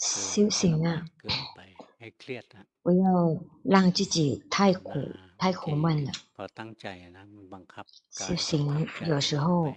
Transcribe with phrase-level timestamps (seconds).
[0.00, 1.04] 修行啊，
[2.82, 4.92] 不要让自己太苦
[5.36, 6.12] 太苦闷了。
[8.10, 9.74] 修行有时候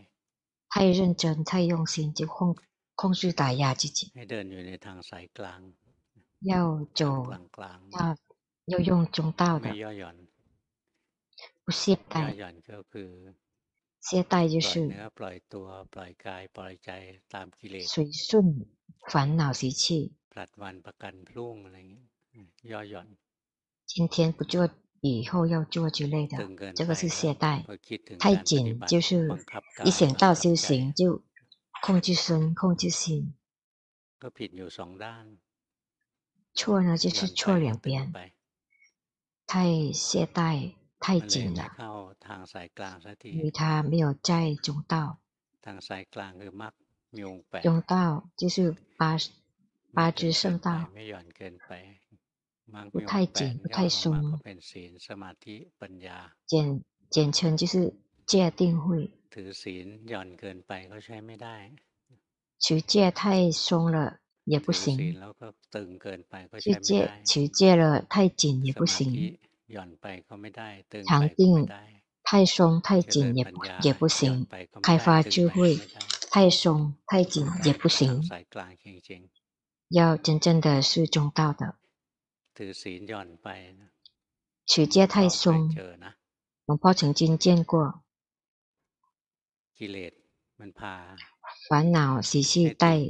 [0.69, 2.55] 太认真太用心，就控
[2.95, 4.11] 控制打压自己。
[6.39, 7.25] 要走
[7.91, 8.17] 到
[8.65, 9.69] 要用中道的，
[11.63, 12.33] 不懈怠。
[14.00, 14.88] 懈怠就是
[17.86, 18.66] 随顺
[19.08, 20.14] 烦恼习气。
[23.86, 26.38] 今天不做，以后要做之类的，
[26.74, 27.64] 这个是懈怠。
[28.18, 29.28] 太紧就是
[29.84, 31.22] 一想到修行就
[31.82, 33.34] 控制身、控制心。
[36.54, 38.12] 错呢，就是错两边。
[39.46, 40.74] 太懈怠。
[41.00, 41.64] 太紧了，
[43.22, 45.18] 因为他没有在中道。
[47.62, 49.16] 中道就是八
[49.92, 50.88] 八支圣道，
[52.92, 54.38] 不太紧，不太松。
[56.46, 57.94] 简简称就是
[58.26, 59.10] 戒定慧。
[62.58, 65.16] 持戒太松了也不行，
[66.60, 69.38] 持戒持戒了太紧也不行。
[71.06, 71.68] 禅定
[72.22, 74.46] 太松太紧也不也不行，
[74.82, 75.78] 开发智慧
[76.30, 78.22] 太松太紧也不行，
[79.88, 81.76] 要真正的是中道的。
[84.66, 85.70] 持戒太松，
[86.66, 88.02] 龙婆曾经见过，
[91.68, 93.06] 烦恼习气带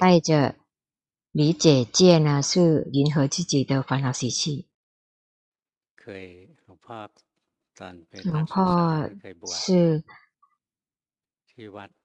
[0.00, 0.56] 带着。
[1.32, 4.68] 理解戒呢，是迎合自己的烦恼习气。
[8.24, 9.08] 龙婆
[9.46, 10.04] 是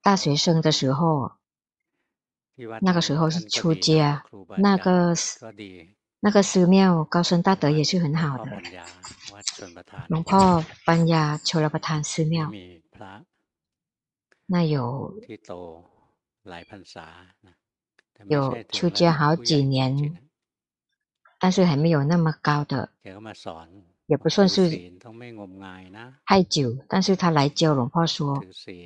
[0.01, 1.33] 大学生的时候，
[2.81, 4.23] 那个时候是出家，
[4.59, 5.13] 那个
[6.21, 8.61] 那个寺庙高僧大德也是很好的。
[10.07, 12.49] 龙婆班牙丘罗巴坛寺庙，
[14.45, 15.19] 那有。
[18.25, 20.17] 有出家好几年，
[21.39, 22.89] 但是还没有那么高的，
[24.07, 24.69] 也不算是
[26.25, 26.77] 太久。
[26.89, 28.43] 但是他来教龙婆说，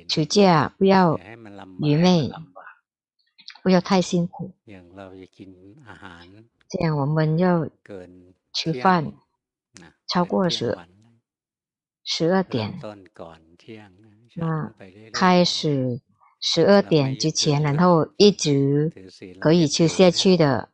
[0.08, 1.18] 出家不要
[1.80, 2.30] 愚昧，
[3.62, 4.52] 不要太辛苦。
[6.68, 7.68] 这样我们要
[8.52, 9.12] 吃饭
[10.06, 10.76] 超过十
[12.04, 12.78] 十二点，
[14.34, 14.74] 那
[15.12, 16.00] 开始。
[16.44, 18.92] 十二点之前，然后一直
[19.40, 20.70] 可以吃下去的。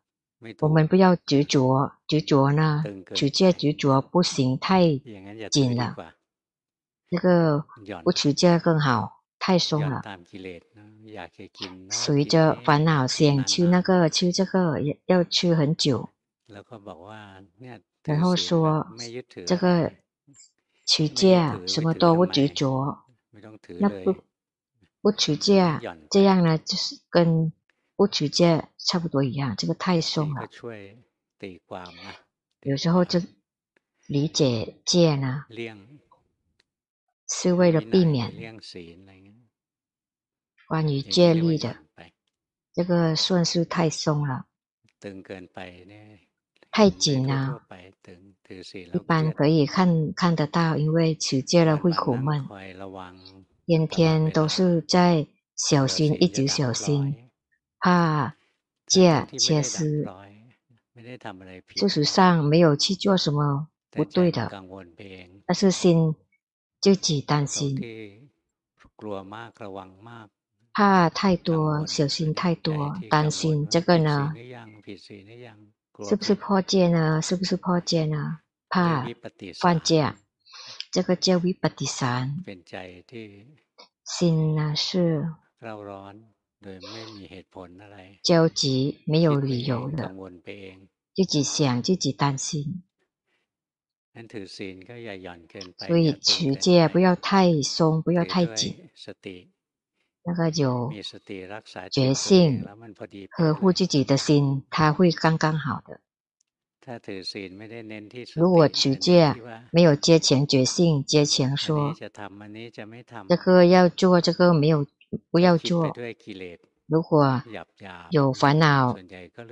[0.61, 2.83] 我们不要执着，执着呢，
[3.15, 4.97] 持戒执着不行，太
[5.51, 5.95] 紧了。
[7.11, 7.65] 那个
[8.03, 10.03] 不持戒更好，太松了。
[11.91, 16.09] 随着烦恼想吃那个吃这个，要要吃很久。
[18.05, 18.87] 然后说
[19.45, 19.93] 这个
[20.87, 23.05] 持戒什么都不执着，
[23.81, 24.15] 那不。
[25.09, 25.81] 不取戒，
[26.11, 27.51] 这样呢，就是跟
[27.97, 29.57] 不取戒差不多一样。
[29.57, 30.47] 这个太松了。
[32.61, 33.19] 有时候就
[34.07, 35.47] 理解戒呢，
[37.27, 38.61] 是为了避免
[40.67, 41.79] 关于戒律的。
[42.75, 44.45] 这个算是太松了，
[46.71, 47.63] 太紧了。
[48.93, 52.47] 一般可以看看得到，因为取戒了会苦闷。
[53.69, 57.29] 天天都是在小心，一直小心，
[57.79, 58.35] 怕
[58.87, 60.09] 戒缺失。
[61.77, 64.51] 事实上没有去做什么不对的，
[65.45, 66.15] 但是心
[66.81, 67.79] 自己担心，
[70.73, 74.33] 怕太多，小心太多，担心这个呢，
[76.09, 77.21] 是不是破戒呢？
[77.21, 78.39] 是不是破戒呢？
[78.71, 79.07] 怕
[79.61, 80.15] 犯戒。
[80.91, 81.39] 这个叫
[84.05, 85.29] 心呢是
[88.23, 90.15] 焦急，没有理由的，
[91.15, 92.83] 自己想自己担心，
[95.77, 98.89] 所以持戒不要太松，不要太紧，
[100.25, 100.91] 那个有
[101.91, 102.65] 觉性，
[103.31, 106.01] 呵护自己的心，它会刚刚好的。
[108.35, 109.35] 如果持戒
[109.71, 111.95] 没有戒前决心，戒前说
[113.29, 114.87] 这个要做，这个没有
[115.31, 115.95] 不要做。
[116.87, 117.43] 如果
[118.11, 118.97] 有烦恼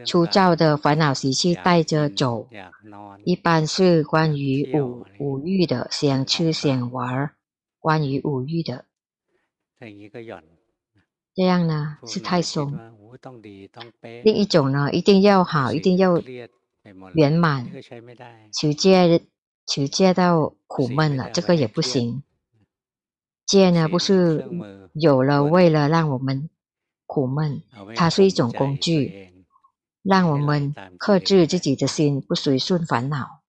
[0.07, 2.49] 粗糙的烦恼习气带着走，
[3.25, 7.33] 一般是关于五五欲的，想吃想玩，
[7.79, 8.87] 关于五欲的。
[11.35, 12.79] 这样呢是太松。
[14.25, 16.19] 另一种呢，一定要好，一定要
[17.15, 17.71] 圆满，
[18.53, 19.23] 求戒
[19.67, 22.23] 求戒到苦闷了，这个也不行。
[23.45, 24.49] 戒呢不是
[24.93, 26.51] 有了为了让我们
[27.07, 27.63] 苦闷，
[27.95, 29.33] 它是一种工具，
[30.03, 33.43] 让我们克制自己的心，不随顺烦恼。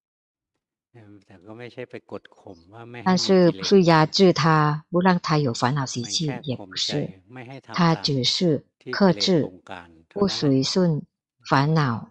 [3.04, 7.22] 但是不是压制他，不让他有烦恼习气，也不是，
[7.74, 9.52] 他只是克制，
[10.10, 11.04] 不随顺
[11.48, 12.10] 烦恼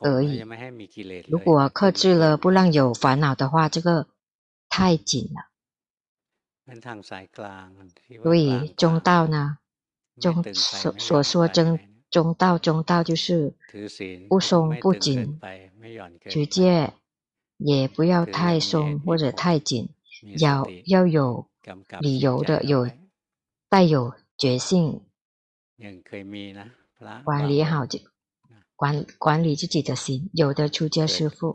[0.00, 0.42] 而已。
[1.28, 4.06] 如果克制了，不让有烦恼的话，这个
[4.68, 5.50] 太紧了。
[8.22, 9.58] 所以中道呢，
[10.20, 11.78] 中所所说中
[12.10, 13.54] 中道，中道就是
[14.28, 15.40] 不松不紧，
[16.28, 16.92] 持戒。
[17.62, 19.90] 也不要太松或者太紧，
[20.38, 21.46] 要要有
[22.00, 22.88] 理由的，有
[23.68, 25.02] 带有决心，
[27.22, 28.00] 管理好这
[28.80, 30.30] 管管理自己的心。
[30.32, 31.54] 有的出家师父，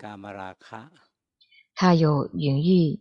[1.74, 3.00] 他有淫欲，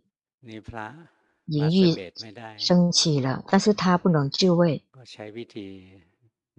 [1.45, 2.13] 淫欲
[2.57, 4.83] 升起了，但是他不能自卫，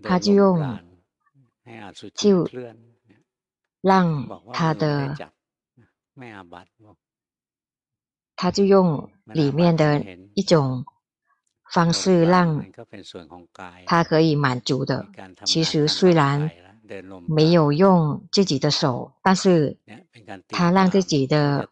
[0.03, 0.79] 他就用
[2.13, 2.47] 就
[3.81, 5.17] 让他的。
[8.37, 10.85] 他就用里面的一种
[11.71, 12.65] 方式让
[13.85, 15.07] 他可以满足的。
[15.45, 16.51] 其实虽然
[17.27, 19.77] 没有用自己的手，但是
[20.47, 21.69] 他让自己的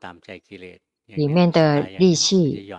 [1.06, 2.69] 里面的力气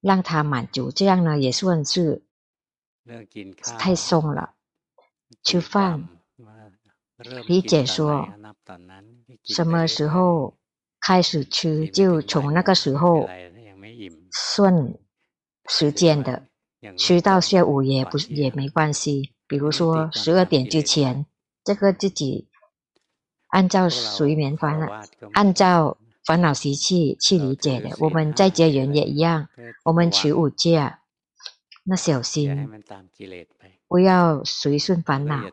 [0.00, 2.22] 让他满足，这样呢也算是
[3.78, 4.54] 太松了。
[5.42, 6.08] 吃饭，
[7.46, 8.28] 理解说。
[9.44, 10.56] 什么时候
[11.00, 13.28] 开始吃，就从那个时候
[14.30, 14.94] 算
[15.68, 16.46] 时间的，
[16.96, 19.34] 吃到下午也不也没关系。
[19.48, 21.26] 比如说十二点之前，
[21.64, 22.46] 这个自己
[23.48, 24.86] 按照睡眠烦恼，
[25.32, 27.96] 按照烦恼习气去理解的。
[27.98, 29.48] 我们在家人也一样，
[29.84, 30.94] 我们持五戒，
[31.84, 32.68] 那小心。
[33.90, 35.50] 不要随顺烦恼，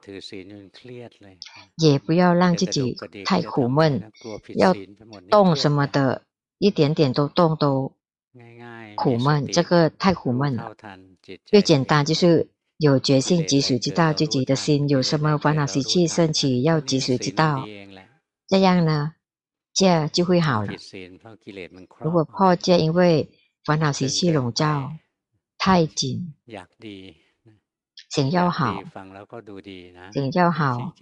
[1.77, 4.11] 也不要让自己太苦闷。
[4.55, 4.75] 要
[5.29, 6.23] 动什么的，
[6.57, 7.93] 一点点都动都
[8.97, 10.75] 苦闷，这个太苦闷了。
[11.45, 17.65] 最简单就是有决心，及时知道自己的心有什么烦恼习气升起，要及时知道，
[18.47, 19.13] 这样呢，
[19.73, 20.73] 戒就会好了。
[21.99, 23.29] 如果破戒，因为
[23.63, 24.91] 烦恼习气笼罩
[25.57, 26.33] 太紧。
[28.09, 28.83] 想要好，
[30.13, 30.93] 想要好，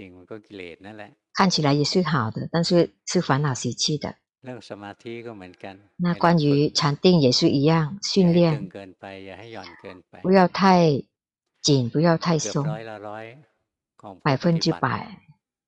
[1.34, 4.16] 看起来也是好的，但是是烦恼习气的。
[5.98, 8.70] 那关于禅定也是一样，训练
[10.22, 11.04] 不要太
[11.63, 12.63] 紧，不要太松，
[14.21, 15.19] 百分之百，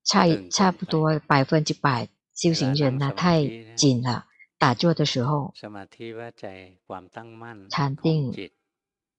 [0.03, 4.25] 差差不多百分之百修行人呢太紧了，
[4.59, 5.51] 打坐的时候，
[7.69, 8.51] 禅定。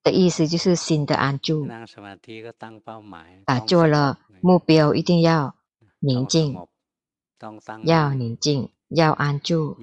[0.03, 1.67] 的意思就是心的安住，
[3.45, 5.57] 打坐了，目标一定要
[5.99, 6.57] 宁静，
[7.83, 9.77] 要宁静，要安住。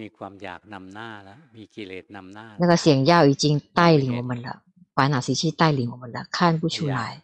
[2.58, 4.62] 那个想要已经带领我们了，
[4.94, 7.24] 烦恼习气带领我们的，看不出来。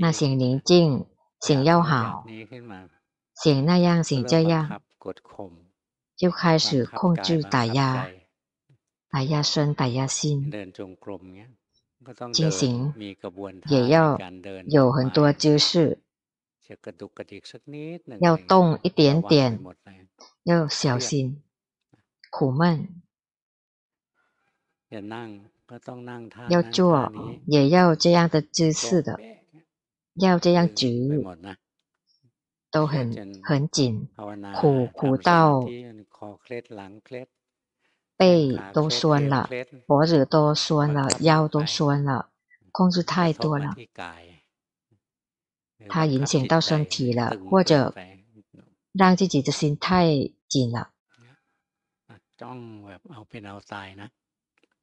[0.00, 1.06] 那想宁静，
[1.40, 2.24] 想要好，
[3.34, 4.80] 想那样，想这样，
[6.16, 8.10] 就开始控制打压。
[9.10, 10.52] 打压身，打压心，
[12.34, 12.92] 进行
[13.70, 14.18] 也要
[14.66, 16.02] 有很多姿势，
[18.20, 19.58] 要动一点点，
[20.42, 21.42] 要小心，
[22.30, 23.00] 苦闷。
[26.48, 27.12] 要做
[27.46, 29.18] 也要这样的姿势的，
[30.14, 31.24] 要这样举，
[32.70, 34.08] 都很很紧，
[34.54, 35.64] 苦苦到。
[38.16, 39.48] 背都酸了，
[39.86, 42.30] 脖子都酸了，腰都酸了，
[42.72, 43.76] 控制太多了，
[45.88, 47.94] 它影响到身体了，或者
[48.90, 50.90] 让自己的心太紧了，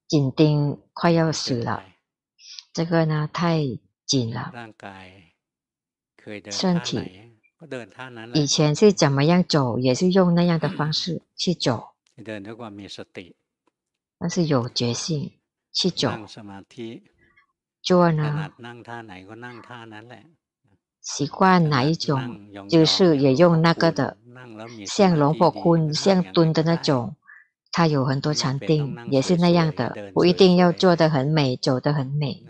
[0.08, 1.84] 紧盯快要死了，
[2.74, 3.60] 这个呢太
[4.06, 4.52] 紧了，
[6.52, 7.32] 身体。
[8.34, 11.96] 以前是怎么样走，也是用那样的方式去走。
[14.20, 15.40] 但是有决心
[15.72, 16.12] 去走，
[17.82, 18.52] 做呢，
[21.02, 24.18] 习惯哪一种，姿势也用那个的，
[24.86, 27.16] 像龙婆坤，像蹲的那种，
[27.76, 32.42] 他有很多禅定，也是那样的，不一定要做得很美，走得很美。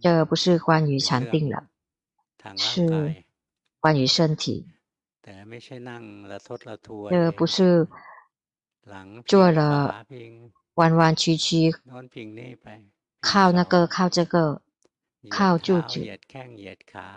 [0.00, 1.66] 这不是关于禅定了，
[2.56, 3.16] 是
[3.80, 4.68] 关于身体。
[7.10, 7.88] 这不是
[9.26, 10.06] 做了
[10.74, 11.74] 弯弯曲曲，
[13.20, 14.62] 靠那个靠这个，
[15.28, 16.06] 靠柱子，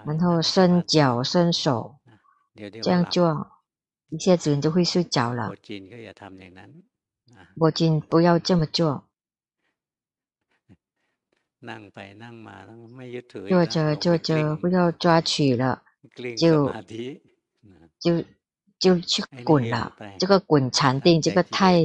[0.07, 1.97] 然后伸脚伸手，
[2.81, 3.60] 这样做。
[4.11, 5.49] 一下子你就会睡着了。
[7.55, 9.07] 我今不要这么做。
[13.47, 15.83] 坐着坐着不要抓取了，
[16.37, 16.73] 就
[17.99, 18.23] 就
[18.79, 19.95] 就去滚了。
[20.19, 21.81] 这个滚禅定，这个太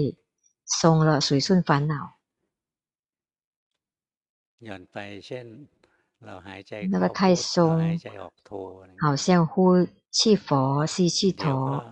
[0.64, 2.16] 松了，随顺烦恼。
[6.90, 7.99] 那个太松，
[8.99, 11.83] 好像呼气佛，吸气头。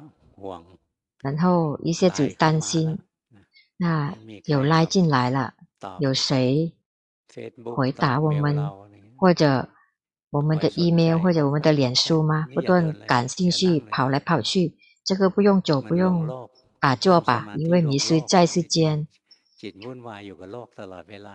[1.20, 2.98] 然后一下子担心，
[3.78, 5.54] 那有拉进来了，
[5.98, 6.74] 有谁
[7.74, 8.70] 回答我们，
[9.16, 9.68] 或者
[10.30, 12.46] 我们的 email 或者我们的脸书吗？
[12.54, 16.48] 不断感兴趣，跑来跑去，这个不用走，不用
[16.78, 19.08] 打坐吧，因为迷失在世间，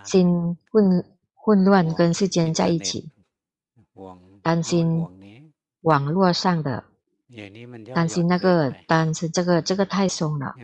[0.05, 3.11] 心混混乱跟世间在一起，
[4.43, 5.07] 担心
[5.81, 6.88] 网络上的。
[7.93, 10.55] 担心那个，担心这个，这个太松了。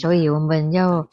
[0.00, 1.08] 所以我们要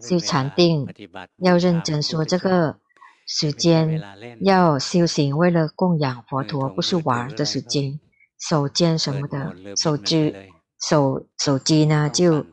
[0.00, 0.88] 修禅定，
[1.36, 2.78] 要认真说这个
[3.26, 4.02] 时间
[4.40, 8.00] 要修行，为了供养佛陀，不是玩的时间。
[8.38, 10.34] 手机什么的，手机
[10.80, 12.46] 手手机呢，就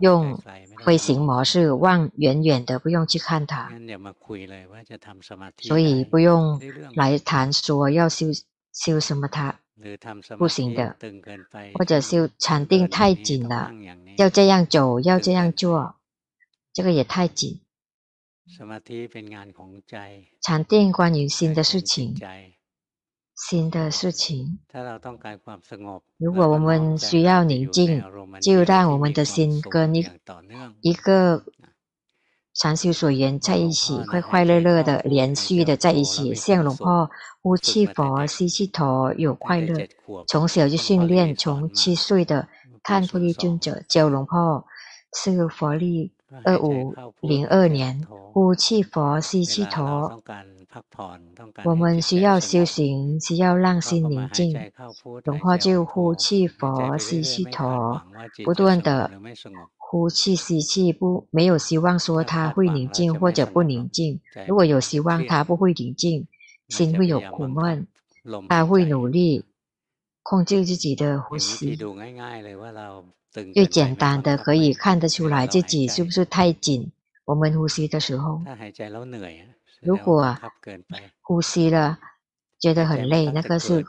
[0.00, 0.40] 用
[0.84, 3.70] 飞行模式，望远远的，不用去看它。
[5.58, 6.60] 所以不用
[6.94, 8.26] 来谈说要修。
[8.74, 9.60] 修什么它
[10.36, 10.96] 不行的，
[11.74, 13.72] 或者修禅定太紧了，
[14.18, 15.94] 要这样走，要这样做，
[16.72, 17.60] 这个也太紧。
[20.42, 22.14] 禅定关于心的事情，
[23.34, 24.58] 心的事情。
[26.18, 28.02] 如果我们需要宁静，
[28.42, 30.04] 就让我们的心跟一
[30.80, 31.44] 一个。
[32.54, 36.32] 禅修所缘在一起，快快乐乐的，连续的在一起。
[36.34, 37.10] 像龙婆
[37.42, 39.88] 呼气佛、吸气陀，有快乐。
[40.28, 42.46] 从小就训练，从七岁的
[42.82, 44.64] 看菩提尊者教龙婆，
[45.12, 46.12] 是佛历
[46.44, 50.22] 二五零二年呼气佛、吸气陀。
[51.64, 54.56] 我们需要修行，需要让心宁静。
[55.24, 58.00] 龙婆就呼气佛、吸气陀，
[58.44, 59.10] 不断的。
[59.94, 64.20] 呼气吸气，不没有希望说他会宁静或者不宁静。
[64.48, 66.26] 如果有希望他不会宁静，
[66.68, 67.86] 心会有苦闷，
[68.48, 69.44] 他会努力
[70.24, 71.78] 控制自己的呼吸。
[73.54, 76.90] 最简单的可以看得出来自己是不是太紧。
[77.24, 78.42] 我们呼吸的时候，
[79.80, 80.36] 如果
[81.22, 82.00] 呼吸了
[82.58, 83.84] 觉得很累，那个是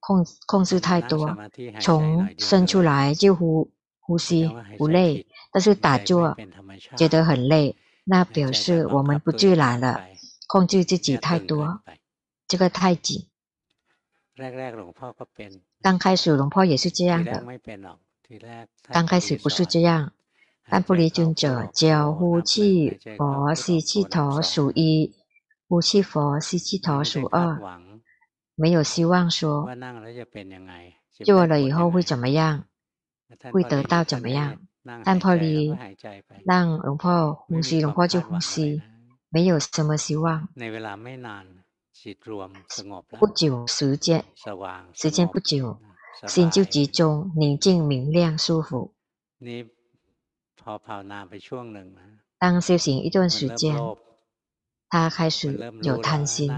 [0.00, 1.36] 控控制太多，
[1.80, 3.70] 从生出来就呼。
[4.06, 6.36] 呼吸不累，但是打坐
[6.96, 10.06] 觉得很累，那表示我们不自然了，
[10.46, 11.80] 控制自己太多，
[12.46, 13.26] 这个太紧。
[15.82, 17.42] 刚开始龙婆也是这样的，
[18.88, 20.12] 刚开始不是这样。
[20.66, 25.14] 但不离尊者教呼气佛吸气头数一，
[25.68, 27.60] 呼气佛吸气头数二，
[28.54, 29.68] 没有希望说
[31.22, 32.64] 做了以后会怎么样。
[33.52, 34.58] 会得到怎么样？
[35.04, 35.74] 但菩提
[36.44, 38.82] 让龙婆呼吸，龙婆就呼吸，
[39.30, 40.48] 没有什么希望。
[43.18, 44.24] 不久时间，
[44.92, 45.78] 时间不久，
[46.28, 48.92] 心就集中，宁静、明亮、舒服。
[52.38, 53.76] 当修行一段时间。
[54.94, 56.48] 他开始有贪心，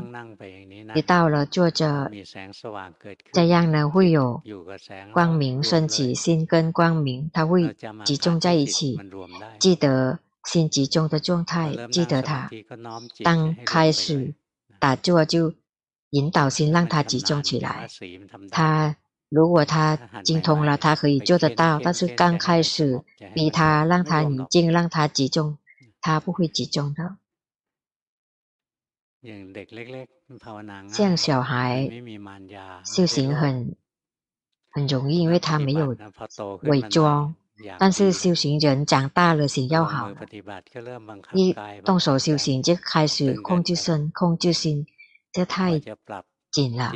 [0.95, 2.11] 一到了坐着，
[3.33, 4.43] 这样呢会有
[5.15, 7.75] 光明升起，心跟光明，它会
[8.05, 8.99] 集中在一起，
[9.59, 12.51] 记得心集中的状态，记得它。
[13.25, 14.35] 当开始
[14.79, 15.55] 打坐就
[16.11, 17.89] 引导心，让它集中起来。
[18.51, 18.97] 他
[19.31, 23.01] 如果他精通了，他可以做得到，但是刚开始
[23.33, 25.57] 逼他，让他宁静，让他集中，
[26.03, 27.17] 他不会集中的。
[30.89, 31.89] 像小孩
[32.85, 33.77] 修行很
[34.71, 35.97] 很容易，因为他没有
[36.63, 37.35] 伪装。
[37.79, 40.21] 但是修行人长大了，心要好了，
[41.33, 41.55] 一
[41.87, 44.87] 动手修行就开始控制身、控制心，
[45.33, 45.81] 这太
[46.51, 46.93] 紧了。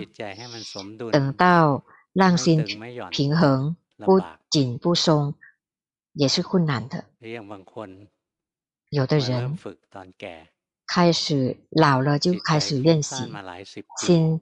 [1.10, 2.62] 等到让心
[3.10, 5.34] 平衡，不紧不松，
[6.12, 7.06] 也是困难的。
[8.90, 9.56] 有的人
[10.92, 13.14] 开始老了就开始练习，
[14.00, 14.40] 心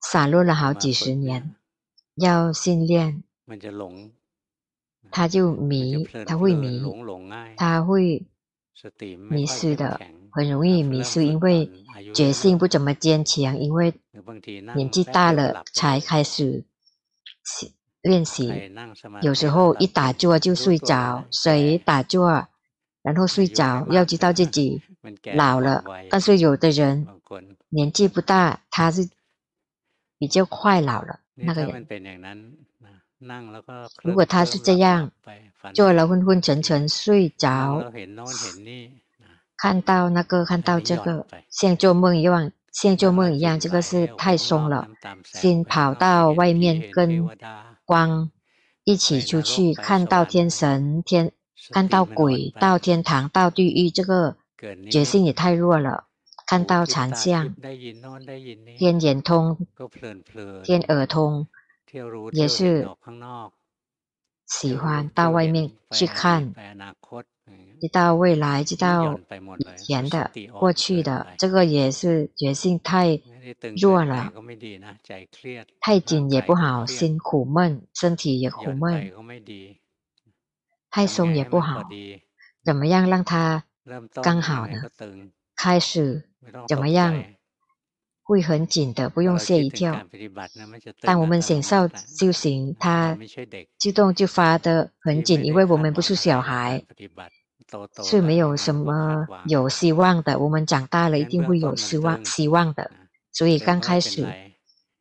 [0.00, 1.54] 散落了好几十年，
[2.14, 3.22] 要训练，
[5.10, 6.82] 他就迷，他会迷，
[7.58, 8.24] 他会
[9.28, 10.00] 迷失的，
[10.30, 11.70] 很容易迷失，因为
[12.14, 13.92] 决心不怎么坚强，因为
[14.74, 16.64] 年纪大了才开始
[18.00, 18.50] 练习，
[19.20, 22.48] 有时候一打坐就睡着，谁打坐
[23.04, 24.80] 然后睡着，要知道自己
[25.36, 25.84] 老了。
[26.08, 27.06] 但是有的人
[27.68, 29.06] 年纪不大，他是
[30.18, 31.20] 比较快老了。
[31.34, 31.86] 那个人，
[34.02, 35.12] 如果他是这样，
[35.74, 37.92] 做了昏昏沉沉睡着，
[39.58, 44.88] 看到那个看到这个，像做梦一样，像做梦一样，这个是太松了，
[45.24, 47.28] 心跑到外面跟。
[47.86, 48.30] 光
[48.84, 51.32] 一起出去，看到天神天，
[51.70, 54.36] 看到鬼，到天堂，到地狱，这个
[54.90, 56.04] 决心也太弱了。
[56.46, 57.54] 看到禅相，
[58.76, 59.66] 天眼通，
[60.62, 61.46] 天耳通，
[62.32, 62.88] 也是
[64.46, 66.54] 喜欢到外面去看。
[67.80, 69.18] 知道未来，知道
[69.58, 73.20] 以前的、过去的，这个也是决心太
[73.76, 74.32] 弱了，
[75.80, 79.12] 太紧也不好，心苦闷，身体也苦闷，
[80.94, 81.82] 太松也不好。
[82.64, 83.64] 怎么样让它
[84.22, 84.74] 刚好呢？
[85.56, 86.28] 开始
[86.68, 87.24] 怎么样
[88.22, 90.06] 会很紧的，不用吓一跳。
[91.00, 93.18] 当我们想要修行，它
[93.76, 96.84] 自动就发的很紧，因为我们不是小孩。
[98.04, 100.38] 是没有什么有希望的。
[100.38, 102.88] 我们长大了一定会有希望，希望的。
[103.32, 104.28] 所以刚开始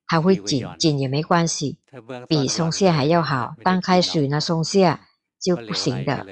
[0.07, 1.77] 它会紧，紧也没关系，
[2.27, 3.55] 比松懈还要好。
[3.63, 4.97] 刚开始呢，松懈
[5.43, 6.25] 就不行的，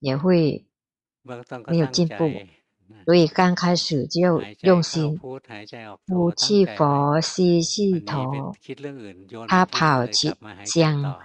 [0.00, 0.66] 也会
[1.66, 2.30] 没有进步。
[3.04, 8.54] 所以刚开始就要用心，呼气佛，吸气头，
[9.46, 10.34] 他跑去
[10.66, 11.18] 想。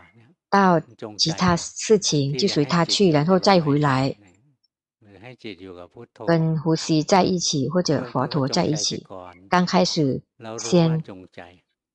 [0.54, 0.80] 到
[1.18, 4.16] 其他事情就随他去，然后再回来，
[6.28, 9.04] 跟呼吸在一起或者佛陀在一起。
[9.50, 10.22] 刚开始
[10.60, 11.04] 先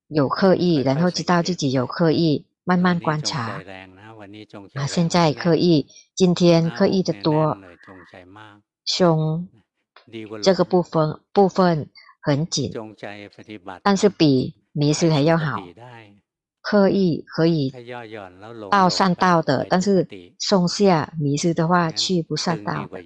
[0.09, 3.63] 有刻意，然后知道自己有刻意，慢慢观察。
[4.73, 7.57] 啊，现在刻意，今天刻意的多，
[8.85, 9.47] 胸
[10.41, 11.89] 这个部分部分
[12.21, 12.71] 很紧，
[13.83, 15.57] 但是比迷失还要好。
[16.61, 17.73] 刻意可以
[18.69, 23.01] 到善道的，但是松下迷失的话去不善道的。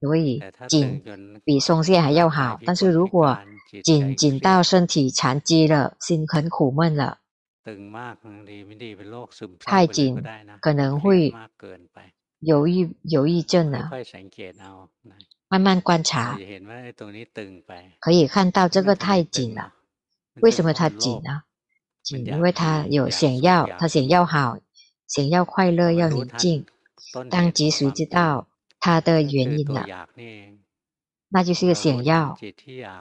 [0.00, 1.02] 所以紧
[1.44, 3.38] 比松懈还要好，但是如果
[3.84, 7.20] 紧紧到身体残疾了，心很苦闷了，
[9.60, 10.22] 太紧
[10.60, 11.32] 可能会
[12.40, 13.90] 忧郁忧郁症啊。
[15.48, 16.38] 慢慢观察，
[18.00, 19.74] 可以看到这个太紧了，
[20.40, 21.42] 为什么它紧呢？
[22.10, 24.58] 因为它有想要，它想要好，
[25.06, 26.64] 想要快乐，要宁静。
[27.28, 28.48] 当及时知道
[28.80, 29.86] 它的原因了，
[31.32, 32.36] 那就是个想要。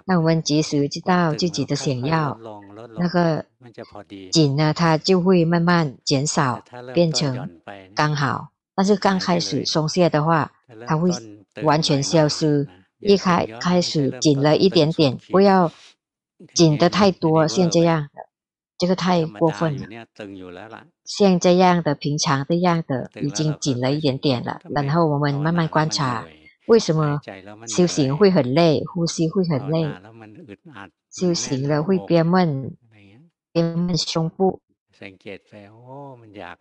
[0.05, 2.39] 那我们及时知道自己的想要，
[2.97, 3.45] 那个
[4.31, 6.63] 紧呢，它就会慢慢减少，
[6.93, 7.49] 变成
[7.93, 8.49] 刚好。
[8.75, 10.51] 但是刚开始松懈的话，
[10.87, 11.09] 它会
[11.63, 12.67] 完全消失。
[12.99, 15.71] 一开开始紧了一点点，不要
[16.53, 18.31] 紧的太多，像这样的。
[18.77, 19.85] 这个太过分了，
[21.05, 26.25] 像这样的平常这样的已经紧了一点点了，然后我们慢慢观察，
[26.67, 27.19] 为什么
[27.67, 29.87] 修行会很累，呼吸会很累，
[31.09, 32.75] 修行了会憋闷，
[33.51, 34.61] 憋闷胸部，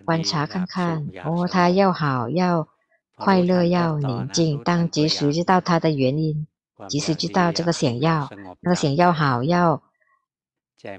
[0.04, 2.68] 观察看看，哦，他要好，要
[3.16, 6.46] 快乐，要宁静，当及时知道他的原因，
[6.88, 8.28] 及时知道这个想要，
[8.60, 9.82] 那个想要好要。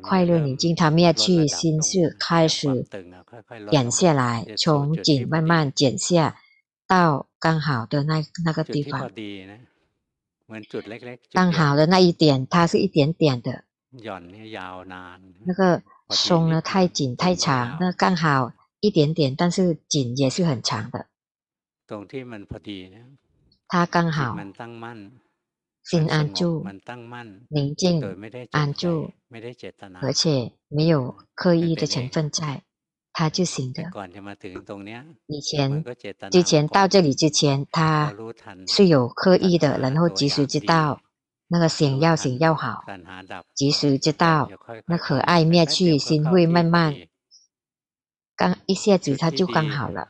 [0.04, 2.86] 快乐宁静，他灭去心事，开始
[3.72, 6.36] 减下来，从紧慢慢减下
[6.92, 9.10] 到刚好的那那个地方。
[11.32, 13.64] 刚好的那一点，它是一点点的。
[15.46, 18.52] 那个松呢，太紧太长，那刚好
[18.82, 21.08] 一点点，但是紧也是很长的。
[23.70, 24.36] 它刚好。
[25.84, 26.64] 心安住，
[27.48, 28.04] 宁静
[28.52, 29.14] 安住，
[30.02, 32.64] 而且没有刻意的成分在，
[33.14, 33.84] 他就行的。
[35.28, 35.84] 以前
[36.32, 38.14] 之前到这里之前，他
[38.68, 41.02] 是有刻意的，然后及时知道
[41.48, 42.84] 那个想要想要好，
[43.54, 44.50] 及时知道
[44.86, 46.96] 那可爱灭去，心会慢慢
[48.38, 50.10] 刚一下子他就刚好了，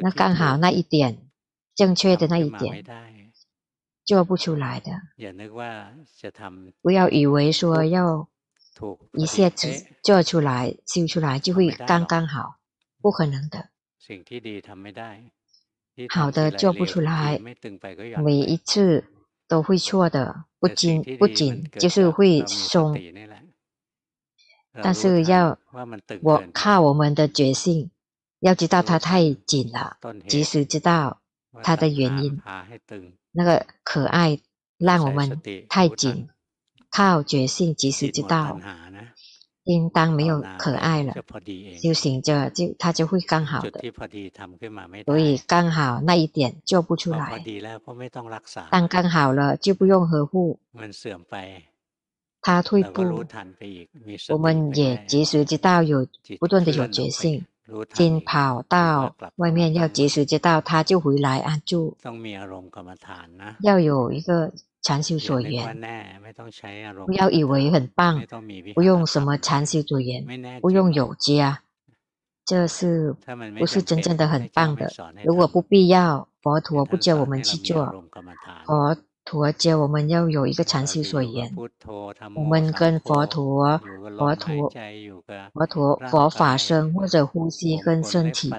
[0.00, 1.28] 那刚好那一点
[1.74, 2.84] 正确的那一点
[4.06, 4.90] 做不出来的。
[6.80, 8.29] 不要以为说要
[9.12, 12.56] 一下子做出来修出来就会刚刚好，
[13.00, 13.68] 不可能的。
[16.08, 17.38] 好的做不出来，
[18.22, 19.04] 每一次
[19.46, 22.98] 都会错的，不仅不仅就是会松。
[24.82, 25.58] 但是要
[26.22, 27.90] 我靠我们的决心，
[28.38, 31.20] 要知道它太紧了，及时知道
[31.62, 32.40] 它的原因。
[33.32, 34.40] 那个可爱
[34.78, 36.28] 让我们太紧，
[36.90, 38.60] 靠觉性及时知道。
[39.64, 41.14] 应当没有可爱了，
[41.80, 43.80] 修行着就他就会刚好的。
[45.04, 47.44] 所以刚好那一点做不出来，
[48.70, 50.58] 但刚好了就不用呵护。
[52.40, 53.22] 他退步，
[54.30, 56.08] 我们也及时知道有
[56.40, 57.44] 不断的有决心，
[57.92, 61.94] 今跑到外面要及时知道，他就回来安住。
[63.60, 64.50] 要有一个
[64.82, 65.80] 禅修所缘，
[67.06, 68.22] 不要以为很棒，
[68.74, 70.24] 不用什么禅修所缘，
[70.60, 71.62] 不用有家，
[72.44, 73.14] 这是
[73.58, 74.90] 不是真正的很棒的？
[75.24, 78.04] 如果不必要，佛陀不教我们去做，
[78.64, 78.96] 佛。
[79.22, 81.54] 陀教我们要有一个禅修所缘，
[82.34, 83.78] 我们跟佛陀、
[84.18, 84.72] 佛陀、
[85.52, 88.50] 佛陀、佛法僧或者呼吸跟身体，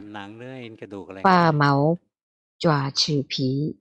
[1.21, 1.97] 拔毛、
[2.57, 3.80] 爪齿皮，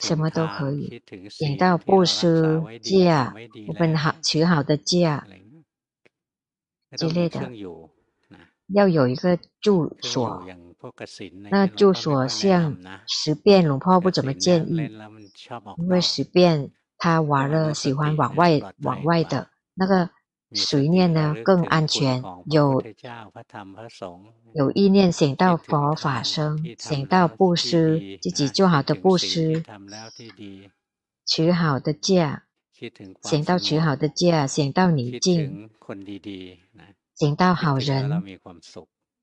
[0.00, 1.02] 什么都可以。
[1.30, 3.10] 想到布施、戒，
[3.68, 5.22] 我们好取好的戒
[6.96, 7.50] 之类的，
[8.68, 10.46] 要有一个住所。
[11.50, 14.76] 那住所像十遍，龙婆不怎么建议，
[15.78, 20.10] 因为十遍他玩了，喜欢往外往外的那个
[20.52, 22.22] 随念呢更安全。
[22.46, 22.82] 有
[24.54, 29.62] 有意念想到佛法僧，想到布施，自己做好的布施，
[31.26, 32.40] 取好的戒，
[33.22, 35.70] 想到取好的戒，想到宁静，
[37.14, 38.22] 想到好人。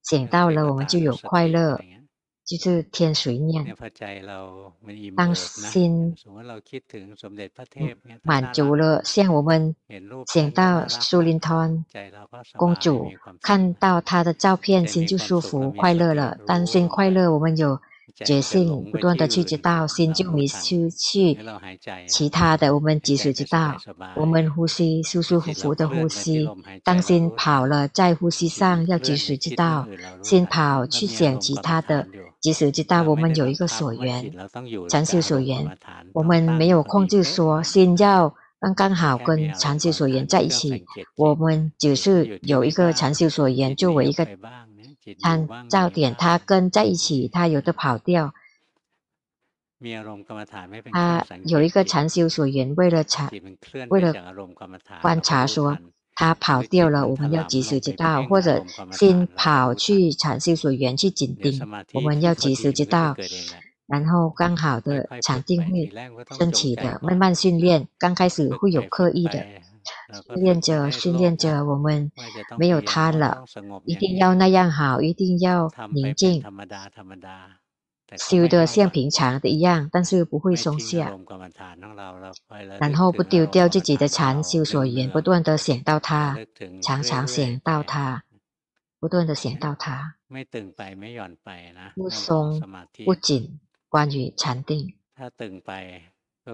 [0.04, 1.82] 想到了，我们就有快乐，
[2.46, 3.76] 就是天水念。
[5.16, 6.16] 当心
[8.24, 9.76] 满足了，像我们
[10.28, 11.84] 想到苏林通
[12.56, 16.38] 公主，看到她的照片，心就舒服快乐了。
[16.46, 17.80] 当心快乐，我们有。
[18.24, 21.38] 决心不断的去知道，心就没失去
[22.08, 22.74] 其他的。
[22.74, 23.76] 我们及时知道，
[24.16, 26.48] 我们呼吸舒舒服服的呼吸。
[26.82, 29.86] 当心跑了，在呼吸上要及时知道，
[30.24, 32.08] 心跑去想其他的，
[32.46, 33.02] 及时知道。
[33.02, 34.32] 我们有一个所缘，
[34.88, 35.78] 禅修所缘，
[36.14, 44.28] 我们没有控制说心要刚刚好跟禅修所缘在一起，我们只是有一个禅修所缘作为一个。
[45.20, 48.34] 参照点，他跟在一起，他有的跑掉。
[50.92, 53.30] 他有一个禅修所缘，为了禅，
[53.90, 54.12] 为了
[55.04, 55.78] 观察说
[56.16, 61.62] 他跑掉了，我们要及时知道，或者先跑去禅修所园去紧盯，
[61.94, 63.16] 我们要及时知道，
[63.86, 65.92] 然后刚好的禅定会
[66.38, 69.46] 升起的，慢慢训练，刚开始会有刻意的。
[70.34, 72.12] 训练着，训练着，我们
[72.58, 73.44] 没有他了，
[73.86, 76.44] 一定要那样好，一定要宁静，
[78.18, 81.06] 修的像平常的一样，但是不会松懈，
[82.80, 86.38] 然后不丢掉自己的禅修所缘，不断的想到他，
[86.84, 88.24] 常常想到他，
[89.00, 90.16] 不断的想到他，
[91.96, 92.62] 不松
[93.06, 94.94] 不紧，关于禅定，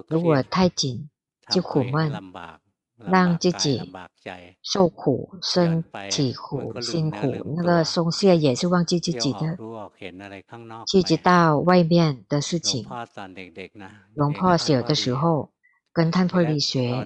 [0.07, 1.09] 如果太紧
[1.49, 2.11] 就苦闷。
[3.07, 3.91] 让自己
[4.61, 9.57] 受苦，身体苦，辛苦，那个松懈也是忘记自己的，
[10.87, 12.85] 去知道外面的事情。
[14.13, 15.49] 龙婆小的时候
[15.93, 17.05] 跟探破力学，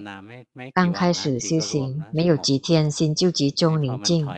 [0.74, 4.28] 刚开始修行没有几天，心就集中宁静。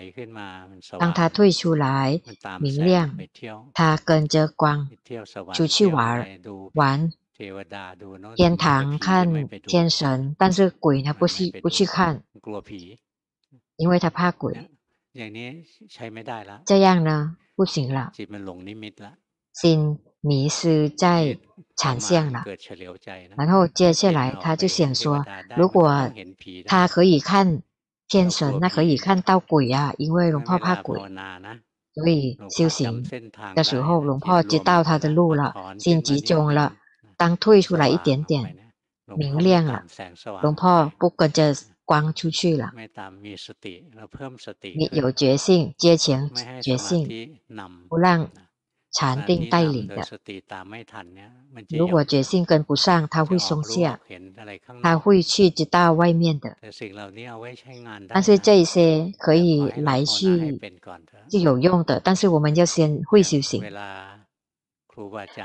[0.99, 2.21] 当他退出来，
[2.61, 3.17] 明亮，
[3.75, 4.89] 他跟着光
[5.53, 6.41] 出去玩
[6.75, 7.13] 玩。
[8.35, 12.25] 天堂看天神，但是鬼他，不去不去看，
[13.77, 14.69] 因为他怕鬼。
[16.67, 18.13] 这样呢不行了，
[19.53, 21.39] 心迷失在
[21.77, 22.45] 禅相了。
[23.37, 25.25] 然后接下来他就想说，
[25.57, 26.13] 如果
[26.67, 27.63] 他可以看
[28.09, 31.01] 天神，那可以看到鬼啊，因为龙婆怕鬼，
[31.95, 33.05] 所以修行
[33.55, 36.77] 的时候，龙婆知道他的路了，心集中了。
[37.19, 38.57] 当退出来一点点，
[39.05, 39.85] 明亮了，
[40.43, 41.53] 龙婆不跟着
[41.85, 42.73] 光出去了。
[44.63, 46.31] 你有觉性，接前
[46.63, 47.39] 觉性，
[47.89, 48.31] 不让
[48.93, 50.07] 禅定带领的。
[51.77, 53.99] 如果觉性跟不上，他会松懈，
[54.83, 56.57] 他会去知道外面的。
[58.09, 60.61] 但是这些可以来去
[61.31, 63.63] 是有用的，但是我们要先会修行。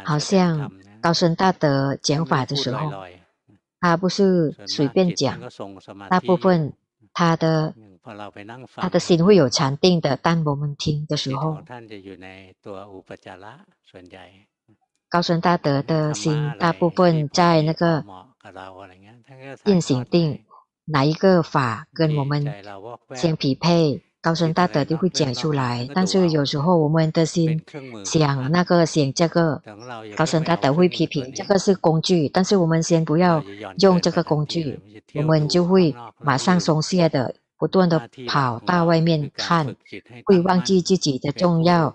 [0.03, 0.71] 好像
[1.03, 2.91] 高僧大德讲法的时候。
[3.85, 5.41] 他不是随便讲，
[6.09, 6.71] 大部分
[7.11, 7.75] 他的
[8.77, 10.15] 他的心会有禅定的。
[10.15, 11.61] 当我们听的时候，
[15.09, 18.05] 高僧大德的心大部分在那个
[19.65, 20.45] 印行定，
[20.85, 22.45] 哪一个法跟我们
[23.13, 24.01] 相匹配？
[24.23, 27.61] 高僧大德就会讲出来，但是有时候我们的心
[28.05, 29.61] 想那个想这个，
[30.15, 33.43] 高僧大德会批评这个是工具，但是我们先不要
[33.79, 34.79] 用这个工具，
[35.15, 39.75] 我们就会马上松懈的，不断的跑到外面看，
[40.23, 41.93] 会忘记自己的重要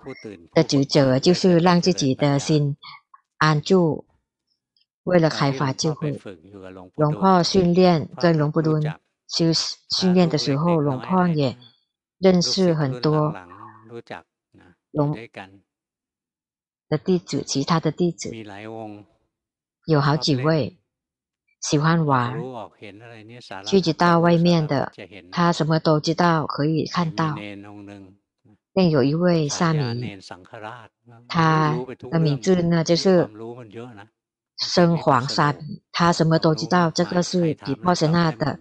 [0.53, 2.77] 的职责，就是让自己的心
[3.39, 4.05] 安住，
[5.03, 6.21] 为了开发智慧。
[6.95, 8.83] 龙婆训练跟龙布伦
[9.27, 9.47] 修
[9.97, 11.57] 训练的时候，龙婆也。
[12.19, 13.33] 认识很多
[14.91, 15.17] 龙
[16.87, 18.31] 的弟子，其他的弟子
[19.85, 20.77] 有好几位
[21.61, 22.39] 喜欢玩，
[23.65, 24.91] 去知道外面的，
[25.31, 27.35] 他什么都知道，可以看到。
[28.73, 30.19] 另有一位沙弥，
[31.27, 31.75] 他
[32.11, 33.29] 的名字呢就是
[34.57, 38.59] 生黄沙弥，他什么都知道，这个是毗婆舍那的。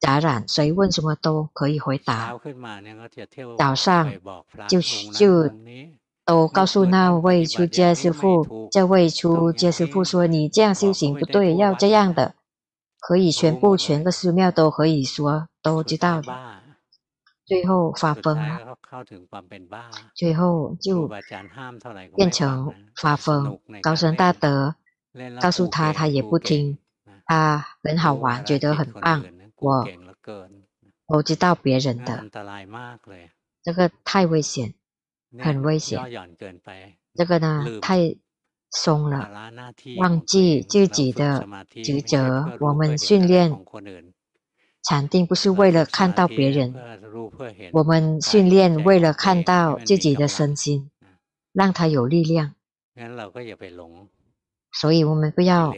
[0.00, 2.38] 杂染，谁问什么都可以回答。
[3.58, 4.12] 早上
[4.68, 5.50] 就就
[6.24, 12.34] 都告诉那位出家师傅，这位出家师傅说：“你这样修行不对，要这样的。”
[13.00, 16.34] 可以全部全个寺庙都可以说，都知道的。
[17.46, 18.76] 最后发疯了，
[20.14, 21.08] 最后就
[22.14, 23.58] 变成发疯。
[23.80, 24.74] 高僧大德
[25.40, 26.76] 告诉他，他也不听，
[27.24, 29.24] 他很好玩，觉得很棒。
[29.60, 29.86] 我
[31.06, 32.30] 我知道别人的，
[33.62, 34.74] 这个太危险，
[35.38, 35.98] 很危险。
[37.14, 38.16] 这个呢太
[38.70, 39.30] 松了，
[39.96, 41.46] 忘记自己的
[41.82, 42.56] 职责。
[42.60, 43.64] 我们训练
[44.82, 46.74] 禅定不是为了看到别人，
[47.72, 50.90] 我们训练为了看到自己的身心，
[51.52, 52.54] 让他有力量。
[54.72, 55.74] 所以我们不要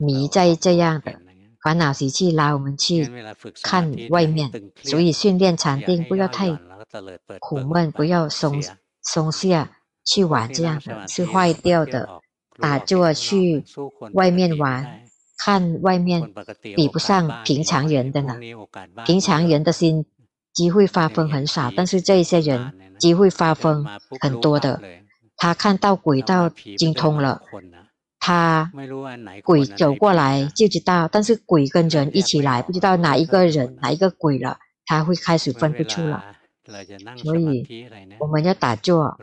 [0.00, 1.20] 迷在这样的。
[1.62, 3.10] 烦恼习气拉我们去
[3.62, 4.50] 看外面，
[4.82, 6.50] 所以训练禅定不要太
[7.40, 8.62] 苦闷，不要松
[9.02, 9.68] 松懈
[10.04, 12.08] 去玩这样的，是坏掉的。
[12.60, 13.64] 打坐去
[14.14, 15.04] 外面玩，
[15.44, 16.32] 看外面
[16.74, 18.36] 比不上平常人的呢。
[19.06, 20.04] 平常人的心
[20.52, 23.86] 机会发疯很少，但是这一些人机会发疯
[24.20, 24.80] 很多的。
[25.36, 27.42] 他看到轨道精通了。
[28.28, 28.70] 他
[29.42, 36.22] 鬼走过来就知道，但是鬼跟人一起来，不知道哪一个人哪一个鬼了，他会开始分不出了。
[37.16, 37.64] 所以
[38.20, 39.16] 我们要打坐，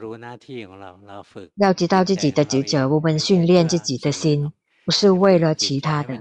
[1.58, 2.90] 要知道自己的职责。
[2.90, 4.52] 我们训练自己的心，
[4.88, 6.20] 不是为了其他的，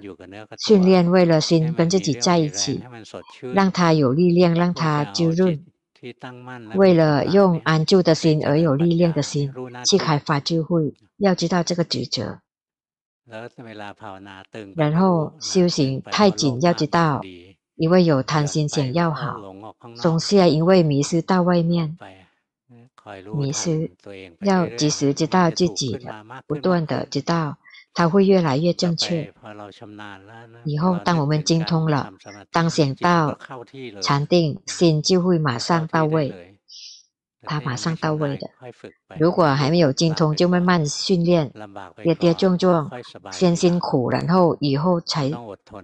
[0.58, 2.82] 训练为了心跟自己在一起，
[3.54, 5.64] 让他有力量，让他滋润。
[6.74, 9.50] 为了用安住的心而有力量的心
[9.90, 12.40] 去开发智慧，要知道这个职责。
[14.76, 17.22] 然后修行太紧，要知道，
[17.76, 19.40] 因为有贪心想要好；
[19.96, 21.96] 总是要，因为迷失到外面，
[23.34, 23.90] 迷失，
[24.40, 27.56] 要及时知道自己的，不断的知道，
[27.94, 29.32] 它会越来越正确。
[30.64, 32.12] 以后，当我们精通了，
[32.52, 33.38] 当想到
[34.02, 36.53] 禅定，心就会马上到位。
[37.44, 38.50] 他马上到位的。
[39.18, 41.52] 如果还没有精通，就慢慢训练，
[42.02, 42.90] 跌跌撞撞，
[43.30, 45.30] 先辛苦，然后以后才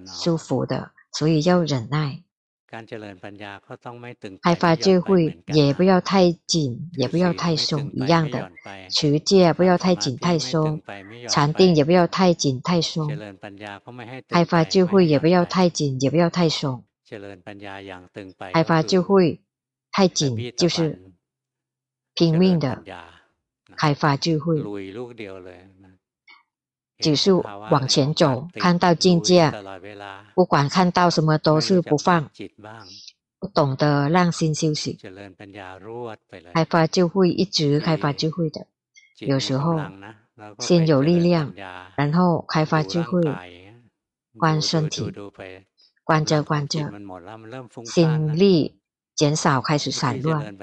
[0.07, 0.91] 舒服的。
[1.13, 2.23] 所以要忍耐。
[4.43, 8.53] 开发智慧也不要太紧，也不要太松，一样的。
[8.91, 10.81] 持戒不要太紧太松，
[11.29, 13.11] 禅定也不要太紧太松。
[14.29, 16.85] 开发智慧也不要太紧，也不要太松。
[18.53, 19.41] 开发智慧
[19.91, 21.10] 太紧就是。
[22.21, 22.83] 拼命的
[23.79, 24.63] 开发智慧，
[26.99, 29.51] 只是往前走，看到境界，
[30.35, 32.31] 不管看到什么都是不放，
[33.39, 34.99] 不懂得让心休息。
[36.53, 38.67] 开发智慧一直开发智慧的，
[39.21, 39.81] 有时候
[40.59, 41.55] 先有力量，
[41.97, 43.23] 然后开发智慧，
[44.37, 45.11] 观身体。
[46.03, 46.91] 观着观着，
[47.85, 48.80] 心力
[49.21, 50.57] 减少，开始散乱。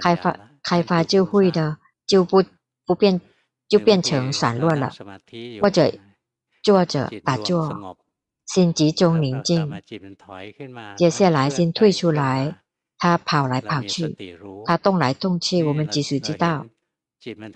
[0.00, 2.42] 开发开发就会的就不
[2.84, 3.20] 不变，
[3.68, 4.90] 就变成散乱了。
[5.60, 5.94] 或者
[6.64, 7.96] 坐着打坐，
[8.44, 9.70] 心集中宁静，
[10.96, 12.56] 接下来心退出来，
[12.98, 14.16] 他跑来跑去，
[14.66, 16.66] 他动来动去，我们及时知道。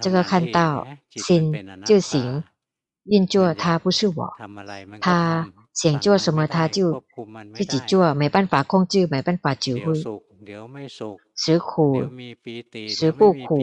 [0.00, 1.52] 这个看到心
[1.84, 2.44] 就行，
[3.02, 4.32] 运作它不是我，
[5.00, 7.04] 他想做什么他就
[7.54, 9.94] 自己做，没办法控制，没办法指挥。
[11.34, 12.02] 时苦
[12.88, 13.60] 时不苦，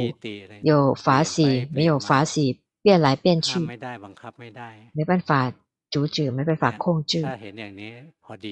[0.62, 5.52] 有法喜没有法喜，变来变去，没办法
[5.90, 7.26] 阻止，没办法控制。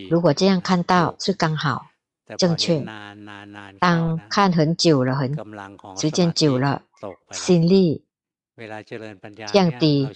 [0.10, 1.88] 如果这样看到是刚好。
[2.38, 2.82] 正确。
[3.82, 5.36] 当看很久了，很
[5.98, 6.84] 时间久了，
[7.32, 8.06] 心力
[9.48, 10.10] 降低。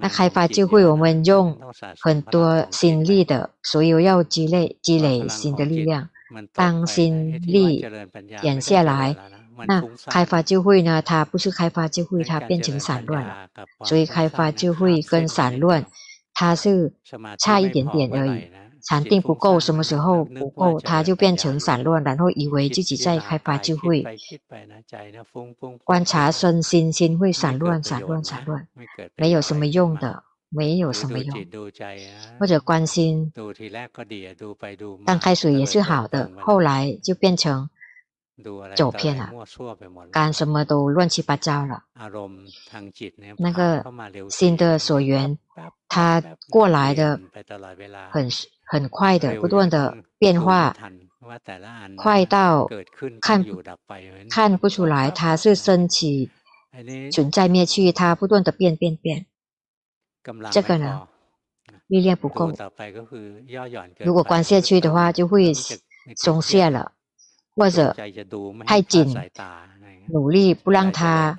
[0.00, 1.58] 那开发智慧，我们用
[2.00, 6.08] 很多心力的，所以要积累积累新的力量。
[6.52, 7.86] 当心力
[8.40, 9.14] 减下来，
[9.68, 11.00] 那开发智慧呢？
[11.00, 13.48] 它不是开发智慧，它变成散乱了。
[13.84, 15.86] 所以开发智慧跟散乱，
[16.32, 16.92] 它是
[17.38, 18.50] 差一点点而已。
[18.84, 24.04] 禅定不够，什么时候不够，他就变成散乱，然后以为自己在开发智慧。
[25.84, 28.68] 观察身心，心会散乱，散乱，散乱，
[29.16, 31.46] 没有什么用的，没有什么用。
[32.38, 33.32] 或者关心，
[35.06, 37.70] 刚开始也是好的，后来就变成
[38.76, 39.30] 走偏了，
[40.10, 41.84] 干什么都乱七八糟了。
[43.38, 43.84] 那个
[44.30, 45.38] 新的所缘，
[45.88, 47.20] 它过来的
[48.10, 48.28] 很。
[48.66, 50.74] 很快的，不断的变化，
[51.98, 52.66] 快到
[53.20, 53.44] 看
[54.30, 56.30] 看不出来，它是升起、
[57.12, 59.26] 存在、灭去，它不断的变变变。
[60.50, 61.06] 这个呢，
[61.88, 62.50] 力量不够。
[63.98, 65.52] 如果关下去的话，就会
[66.16, 66.92] 松懈了，
[67.54, 67.94] 或者
[68.66, 69.14] 太紧，
[70.08, 71.36] 努力不让他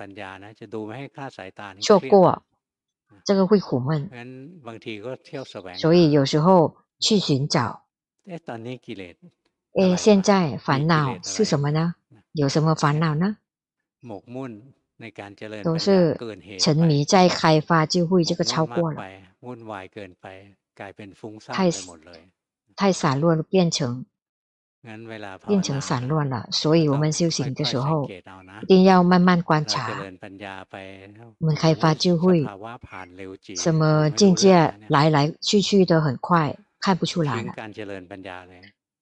[1.80, 2.42] 错过，
[3.24, 4.10] 这个会苦闷。
[5.76, 6.76] 所以有时候。
[6.98, 7.84] 去寻找，
[9.74, 11.96] 诶，现在烦恼是什么呢？
[12.32, 13.36] 有什么烦恼呢？
[15.62, 16.16] 都是
[16.58, 19.02] 沉迷在开发智慧，这个超过了，
[21.48, 21.70] 太
[22.74, 24.06] 太散乱了，变成
[25.46, 26.48] 变成散乱了。
[26.52, 28.08] 所以我们修行的时候，
[28.62, 29.90] 一定要慢慢观察。
[31.38, 32.44] 我们开发智慧，
[33.56, 36.56] 什么境界来来去去的很快。
[36.78, 37.52] 看不出来了，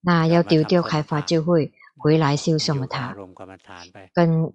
[0.01, 3.15] 那要丢掉开发智慧，回来修什么塔？
[4.11, 4.51] 跟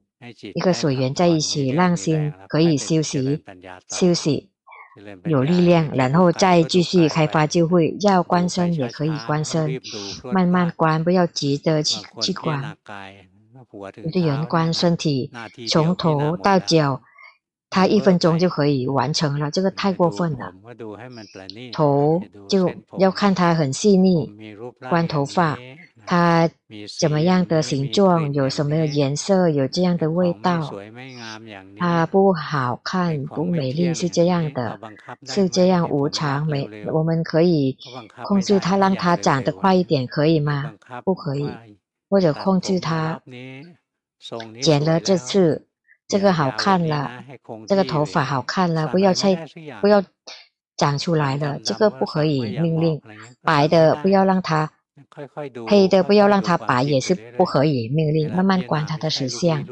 [0.55, 3.45] 一个水源在一起，让心可以休息，
[3.89, 4.51] 休息
[5.25, 7.97] 有力量，然后再继续开发就会。
[8.01, 9.81] 要关身也可以关身，
[10.33, 12.77] 慢慢关，不要急着去去关。
[13.73, 15.31] 有的人关身体，
[15.69, 17.03] 从头到脚。
[17.73, 20.53] 他一分钟就可以完成了，这个太过分了。
[21.73, 24.29] 头就要看他很细腻，
[24.89, 25.57] 关头发，
[26.07, 26.49] 它
[26.99, 30.73] 怎么样的形状，有什么颜色，有这样的味道，
[31.79, 34.79] 它不好看，不美丽，是这样的，
[35.27, 36.69] 是这样无常美。
[36.93, 37.77] 我们可以
[38.25, 40.73] 控制它，让它长得快一点，可以吗？
[41.05, 41.51] 不可以，
[42.09, 43.21] 或者控制它，
[44.61, 45.67] 剪了这次。
[46.09, 47.23] 这个好看了，
[47.69, 49.47] 这个头发好看了，不要再
[49.81, 50.03] 不要
[50.77, 53.01] 长出来了，这个不可以命令。
[53.43, 54.73] 白的不要让它，
[55.69, 58.35] 黑的不要让它白，也是不可以命令。
[58.35, 59.67] 慢慢观它的实相，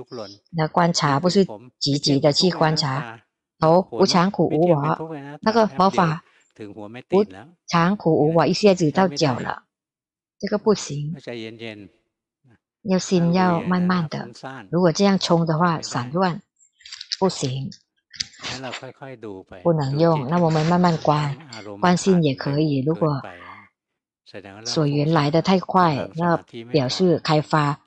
[0.51, 1.47] 那观察不是
[1.79, 3.21] 积极的去观察。
[3.61, 6.23] 头无常苦无我，那个佛法
[7.11, 7.25] 无
[7.67, 9.65] 常苦无我，一下子到脚了，
[10.39, 11.15] 这个不行。
[12.83, 14.29] 要心要慢慢的，
[14.71, 16.41] 如果这样冲的话，散乱
[17.19, 17.71] 不行，
[19.63, 20.29] 不能用。
[20.29, 21.37] 那我们慢慢观，
[21.81, 22.83] 观心也可以。
[22.87, 23.21] 如果
[24.65, 26.37] 所缘来的太快，那
[26.71, 27.81] 表示开发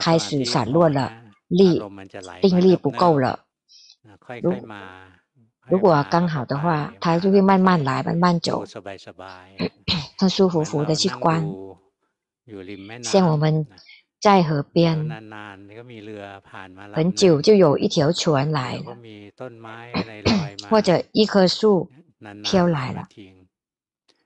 [0.00, 1.12] 开始散落了，
[1.48, 1.80] 力
[2.40, 3.44] 定力不够了。
[4.42, 4.54] 如
[5.68, 8.64] 如果刚好的话，它就会慢慢来，慢慢走，
[10.18, 11.46] 很舒服服的去观，
[13.02, 13.66] 像我们。
[14.18, 15.08] 在河边，
[16.94, 18.96] 很久就有一条船来了，
[20.70, 21.90] 或者一棵树
[22.42, 23.06] 飘来了，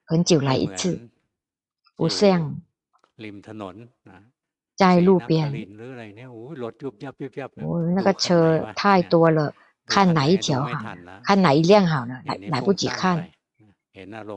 [0.07, 1.11] 很久来一次，
[2.00, 2.62] 不像
[4.76, 5.54] 在路边，
[7.64, 9.54] 我那个车太多了，
[9.86, 13.30] 看哪一条好，看哪一辆好了，来来不及看，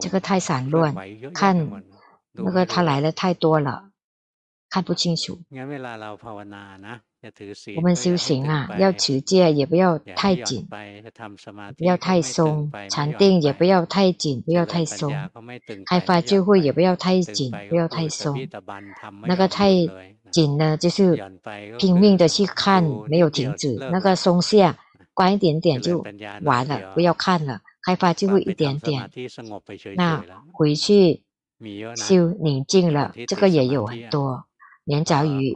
[0.01, 0.95] 这个太散乱，
[1.35, 1.83] 看
[2.33, 3.91] 那个他来的太多了，
[4.71, 5.41] 看不清楚。
[7.78, 10.68] 我们修行啊，要持戒，也不要太紧，
[11.78, 15.12] 不要太松；禅定也不要太紧，不要太松；
[15.86, 18.48] 开发智慧也不要太紧，不要太松。
[19.26, 19.70] 那个太
[20.32, 21.32] 紧呢，就是
[21.80, 24.78] 拼命的去看，没有停止；那个松下，
[25.14, 26.06] 关一点点就
[26.44, 27.62] 完了，不要看了。
[27.86, 29.10] 开发智慧一点点，
[29.96, 31.24] 那回去
[31.96, 34.46] 修宁静了，这个也有很多。
[34.86, 35.56] 年早于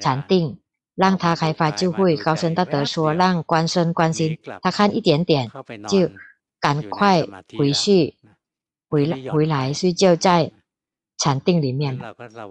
[0.00, 0.58] 禅定，
[0.94, 2.16] 让他开发智慧。
[2.16, 5.50] 高僧大德说，让观身观心，他看一点点，
[5.88, 6.10] 就
[6.60, 7.22] 赶快
[7.58, 8.14] 回去，
[8.88, 10.52] 回来回来睡觉在
[11.18, 11.98] 禅定里面。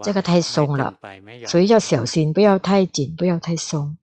[0.03, 0.99] 这个太松了，
[1.47, 3.97] 所以要小心，不要太紧，不要太松。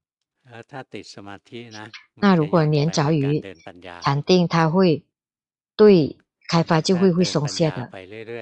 [2.14, 3.42] 那如果年早于
[4.00, 5.04] 禅定，他会
[5.76, 6.16] 对。
[6.50, 7.88] 开发就会会松懈的，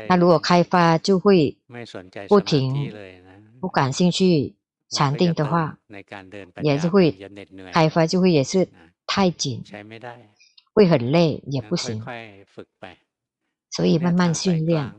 [0.09, 1.59] 那如果开发就会
[2.27, 2.91] 不停，
[3.61, 4.57] 不感兴趣
[4.89, 5.79] 禅定的话，
[6.63, 7.13] 也是会
[7.71, 8.67] 开发就会也是
[9.07, 9.63] 太紧，
[10.73, 12.03] 会很累也不行，
[13.73, 14.91] 所以慢慢训练。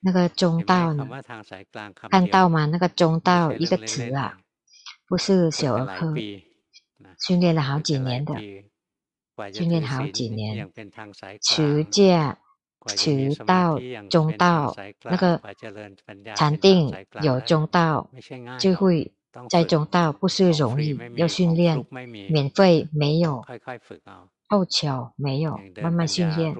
[0.00, 1.08] 那个中道呢？
[2.10, 2.66] 看到吗？
[2.66, 4.36] 那个中道一个词啊，
[5.08, 6.14] 不是小儿科，
[7.26, 8.34] 训练了好几年的。
[9.52, 10.70] 训练好几年，
[11.42, 12.36] 持戒、
[12.86, 13.80] 持道、
[14.10, 15.40] 中道，那个
[16.36, 18.10] 禅定有中道，
[18.60, 19.12] 就会
[19.48, 21.84] 在中道，不是容易，要训练，
[22.30, 23.42] 免费没有，
[24.48, 26.54] 凑巧没有，慢慢训练，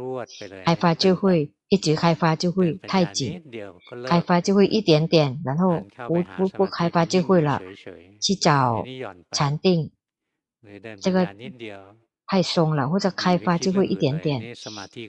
[0.65, 3.41] 开发就会一直开发就会太紧，
[4.09, 7.61] 开发就会一点点，然后不不不开发就会了，
[8.21, 8.83] 去找
[9.31, 9.93] 禅定，
[11.01, 11.29] 这个。
[12.27, 14.55] 太松了，或者开发就会一点点，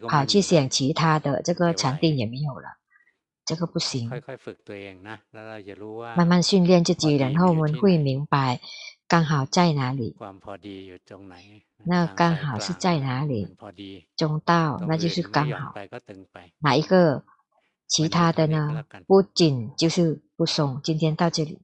[0.08, 2.78] 好去想其他的，这个禅定也没有了，
[3.46, 4.10] 这个不行。
[6.16, 8.60] 慢慢训练自己，然后我们会明白
[9.08, 10.16] 刚好在哪里。
[11.84, 13.56] 那刚好是在哪里？
[14.16, 15.74] 中道，那就是刚好。
[16.60, 17.24] 哪一个？
[17.88, 18.84] 其他的呢？
[19.06, 20.82] 不紧就是不松。
[20.84, 21.62] 今天到这里。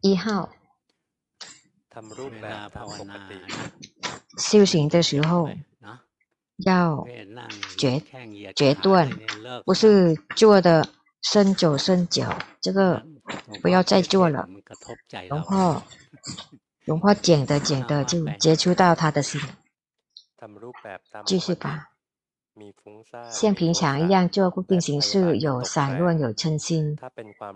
[0.00, 0.48] 一号，
[4.38, 5.48] 修行的时候
[6.56, 7.06] 要
[7.78, 8.02] 决
[8.54, 9.10] 决断，
[9.64, 10.88] 不是做的
[11.22, 13.04] 身走身脚，这个
[13.62, 14.48] 不要再做了。
[15.28, 15.82] 然后，
[16.84, 19.40] 然后紧的紧的就接触到他的心，
[21.24, 21.90] 继续吧。
[23.30, 26.96] 像平常一样做固定形式，有散乱，有嗔心，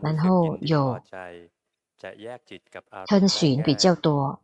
[0.03, 1.01] 然后有
[3.07, 4.41] 嗔寻比较多。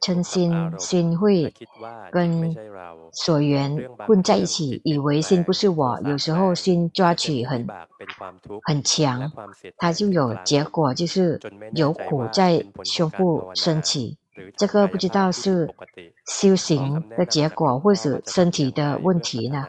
[0.00, 1.52] 嗔心心会
[2.12, 2.54] 跟
[3.12, 6.00] 所缘混在一起，以为心不是我。
[6.04, 7.66] 有时候心抓取很
[8.62, 9.32] 很强，
[9.76, 11.40] 它就有结果，就是
[11.74, 14.16] 有苦在胸部升起。
[14.56, 15.74] 这个不知道是
[16.26, 19.66] 修行的结果，或是身体的问题呢？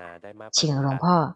[0.52, 1.36] 请龙婆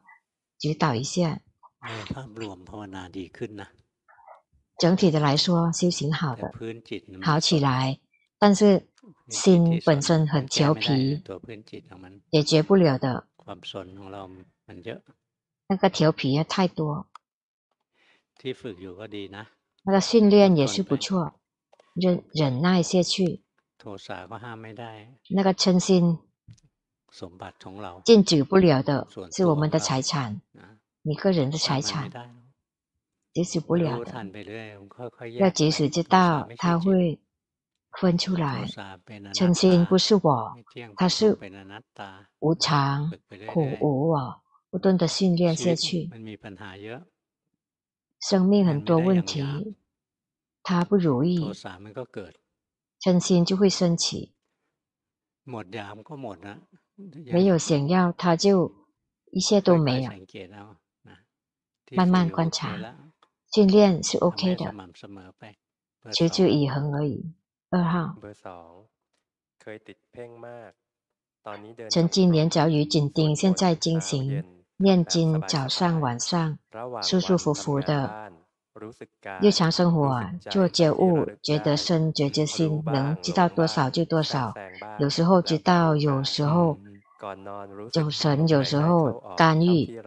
[0.57, 1.39] 指导一下。
[4.79, 6.51] 整体的来说，修行好的，
[7.21, 7.99] 好起来，
[8.37, 8.87] 但是
[9.29, 11.23] 心本身很调皮，
[12.31, 13.27] 解决不了的。
[15.67, 17.07] 那个调皮也太多。
[19.83, 21.39] 那个训练也是不错。
[21.99, 23.41] 忍忍耐下去，
[25.29, 26.19] 那个嗔心
[28.05, 30.39] 禁止不了的，是我们的财产，
[31.01, 32.11] 你个人的财产，
[33.33, 34.13] 禁止不了的。
[35.39, 37.19] 要及时知道，他会
[37.99, 38.67] 分出来。
[39.33, 40.55] 嗔心不是我，
[40.95, 41.35] 它是
[42.39, 43.11] 无常、
[43.47, 46.11] 苦无我，不断的训练下去，
[48.19, 49.41] 生命很多问题。
[50.67, 51.39] 他不如意，
[52.99, 54.33] 嗔心就会升起。
[57.31, 58.75] 没有想要，他就
[59.31, 60.11] 一切都没有。
[61.91, 62.77] 慢慢观察，
[63.53, 64.75] 训练是 OK 的，
[66.11, 67.33] 持之以恒而已。
[67.69, 68.17] 二号，
[71.89, 74.43] 曾经连早于紧盯，现在进行
[74.75, 76.59] 念经，早上晚上
[77.01, 78.26] 舒舒服服的。
[79.41, 84.53] 日常生活做觉悟，觉得身，觉得心，能知道多少就多少。
[84.99, 86.77] 有时候知道，有时候
[87.91, 90.01] 走神，有时候干预。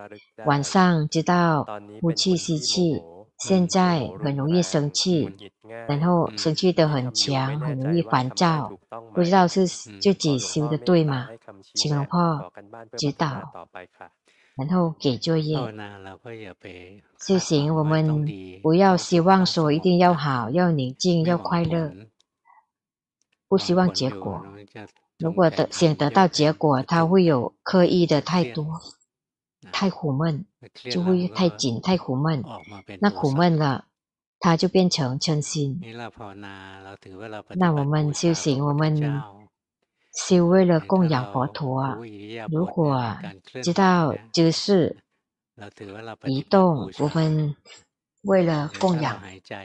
[0.47, 1.67] 晚上知道
[2.01, 3.03] 呼气吸气。
[3.41, 5.35] 现在很容易生气，
[5.89, 8.71] 然后生气的很强，很容易烦躁，
[9.15, 11.27] 不知道是自己修的对吗？
[11.75, 12.53] 请龙婆
[12.99, 13.51] 指导，
[14.57, 15.57] 然后给作业。
[17.19, 18.27] 修行我们
[18.63, 21.93] 不要希望说一定要好，要宁静，要快乐，
[23.49, 24.45] 不希望结果。
[25.19, 28.67] 如果得想得到结果，他会有刻意的太多，
[29.71, 30.47] 太苦闷，
[30.91, 32.43] 就会太紧，太苦闷，
[33.01, 33.87] 那苦闷了。
[34.43, 35.79] 他就变成嗔心。
[37.57, 39.23] 那我们修行，我们
[40.13, 41.97] 修为了供养佛陀。
[42.51, 43.17] 如果
[43.63, 44.97] 知道就是
[46.25, 47.57] 移动，我们
[48.23, 49.21] 为了供养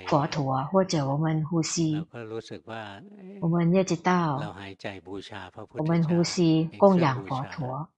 [0.07, 2.05] 佛陀，或者我们呼吸，
[3.41, 4.55] 我们要知道
[5.73, 7.89] 我们呼吸供养佛陀，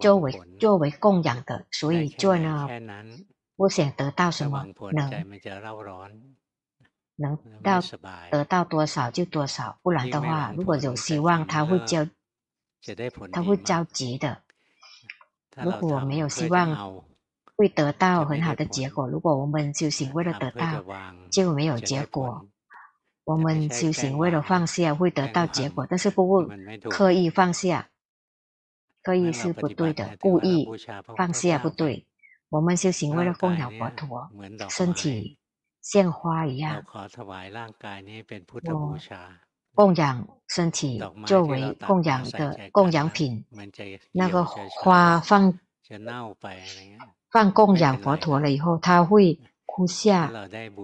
[0.00, 2.68] 作为作为供养的，所以做呢。
[3.56, 5.08] 不想得到什么，能
[7.16, 7.80] 能到
[8.30, 12.08] 得到多少就多少，不然的话，如果有希望，他会焦，
[13.32, 14.42] 他会着急的。
[15.56, 17.04] 如果没有希望，
[17.56, 19.08] 会得到很好的结果。
[19.08, 20.84] 如果我们修行为了得到，
[21.30, 22.48] 就没有结果。
[23.24, 26.46] 我们修行为了放下，会得到结果，但是不会
[26.90, 27.88] 刻意放下，
[29.02, 30.68] 刻意是不对的，故意
[31.16, 32.06] 放下不对。
[32.50, 34.28] 我们修行为了供养佛陀，
[34.68, 35.38] 身体
[35.84, 36.82] 像花一样。
[38.64, 38.96] 我
[39.74, 43.44] 供养身体作为供养的供养品，
[44.10, 45.58] 那个花放
[47.30, 50.32] 放供养佛陀了以后，它会枯下、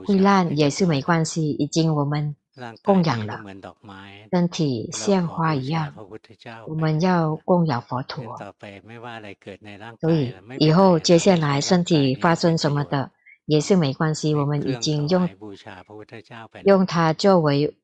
[0.07, 2.37] 会烂也是没关系，已经我们。
[2.83, 3.41] 供养了，
[4.31, 5.95] 身体像花一样，
[6.67, 8.37] 我们要供养佛陀。
[9.99, 13.11] 所以以后接下来身体发生什么的
[13.51, 15.29] 也是没关系，我们已经用
[16.63, 17.77] 用它作为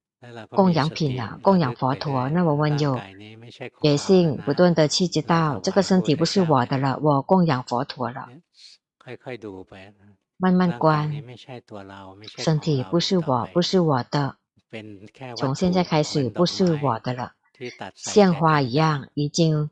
[0.51, 2.29] 供养品了，供养佛陀。
[2.29, 2.97] 那我们有
[3.83, 8.29] 决心，不断的去知道这个身体不是我的了，我供养佛陀了。
[10.37, 11.11] 慢慢观，
[12.39, 14.37] 身体不是我，不是我的。
[15.37, 17.33] 从现在开始不是我的了，
[17.97, 19.69] 像花一样，已经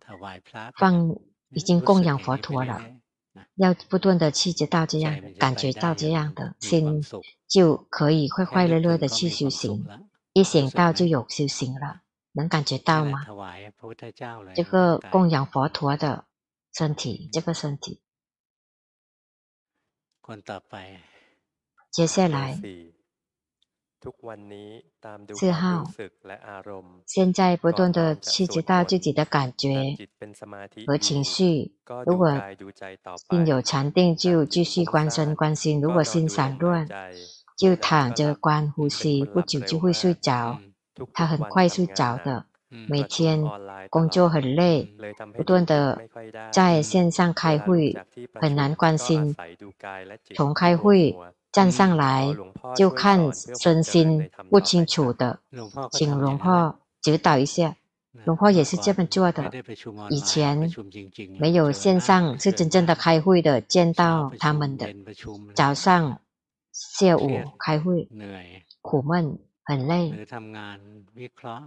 [0.76, 1.14] 放，
[1.50, 2.82] 已经供养佛陀了。
[3.56, 7.02] 要不断的去知道这样，感觉到这样的心，
[7.46, 9.86] 就可以快快乐乐的去修行。
[10.32, 12.02] 一想到就有修行了，
[12.32, 13.24] 能感觉到吗？
[14.54, 16.26] 这个供养佛陀的
[16.72, 18.00] 身体，这个身体。
[21.90, 22.60] 接下来。
[25.34, 25.84] 四号，
[27.06, 29.96] 现在不断的去知道自己的感觉
[30.86, 31.72] 和情绪。
[32.04, 32.30] 如果
[33.30, 36.86] 心有禅定，就继续观身观心；如果心散乱，
[37.56, 40.60] 就躺着观呼吸，不久就会睡着。
[41.12, 42.46] 他很快睡着的。
[42.88, 43.44] 每天
[43.88, 44.94] 工作很累，
[45.36, 46.00] 不断的
[46.50, 47.96] 在线上开会，
[48.34, 49.36] 很难关心。
[50.34, 51.16] 从开会。
[51.54, 52.34] 站上来
[52.74, 55.38] 就看身心不清楚的，
[55.92, 57.76] 请龙婆指导一下。
[58.24, 59.52] 龙婆也是这么做的。
[60.10, 60.68] 以前
[61.38, 64.92] 没有线上，是真正的开会的，见到他们的。
[65.54, 66.20] 早上、
[66.72, 68.08] 下午开会，
[68.82, 70.26] 苦闷，很累，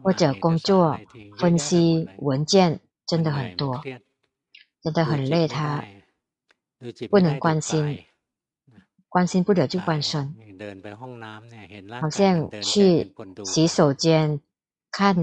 [0.04, 1.00] 或者工作
[1.38, 3.82] 分析文件，真的很多，
[4.82, 5.82] 真的很累，他
[7.10, 8.04] 不能关心。
[9.18, 10.36] 关心不了就关身，
[12.00, 13.12] 好像去
[13.46, 14.40] 洗手间
[14.92, 15.16] 看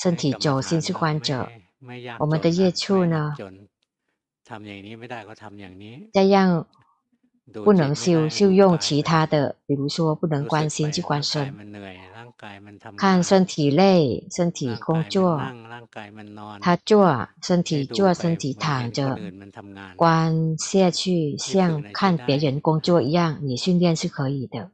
[0.00, 1.50] 身体走，心是患者。
[2.20, 3.34] 我们的业处呢？
[6.12, 6.68] 这样
[7.64, 11.54] 不能修，就用其他的，比如说不能关心就关身。
[12.96, 15.40] 看身体累，身体工作，
[16.60, 19.18] 他坐，身体坐，身体躺着，
[19.96, 24.70] 观下去像看别人工作一样，你训练是可以的。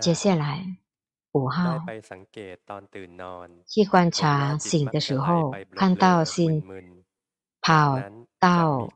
[0.00, 0.64] 接下来
[1.32, 1.84] 五号，
[3.66, 6.64] 去观察醒的时候，看到心
[7.60, 8.00] 跑
[8.40, 8.88] 到。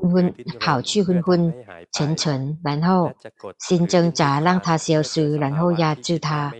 [0.00, 1.52] 昏昏跑去昏昏
[1.92, 3.12] 沉沉，然后
[3.58, 6.54] 心挣扎，让它消失，然后压制它，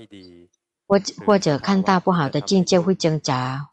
[0.89, 3.69] 或或者看到不好的境界会挣扎，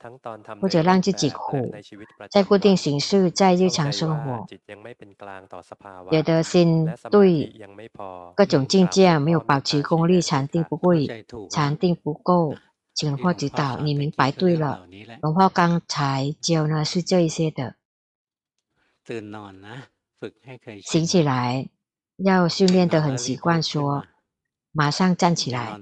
[0.62, 1.74] 或者让自己苦，
[2.30, 4.46] 在固定形式，在日常生活，
[6.12, 7.52] 觉得心对
[8.36, 12.54] 各种境界没有保持功力，禅定不会，禅定不够，
[12.94, 14.86] 请龙婆指导，你明白对了。
[15.22, 17.74] 龙婆刚才教呢是这一些的。
[20.84, 21.70] 醒起来，
[22.18, 24.06] 要训练得很习惯，说
[24.72, 25.80] 马上站起来，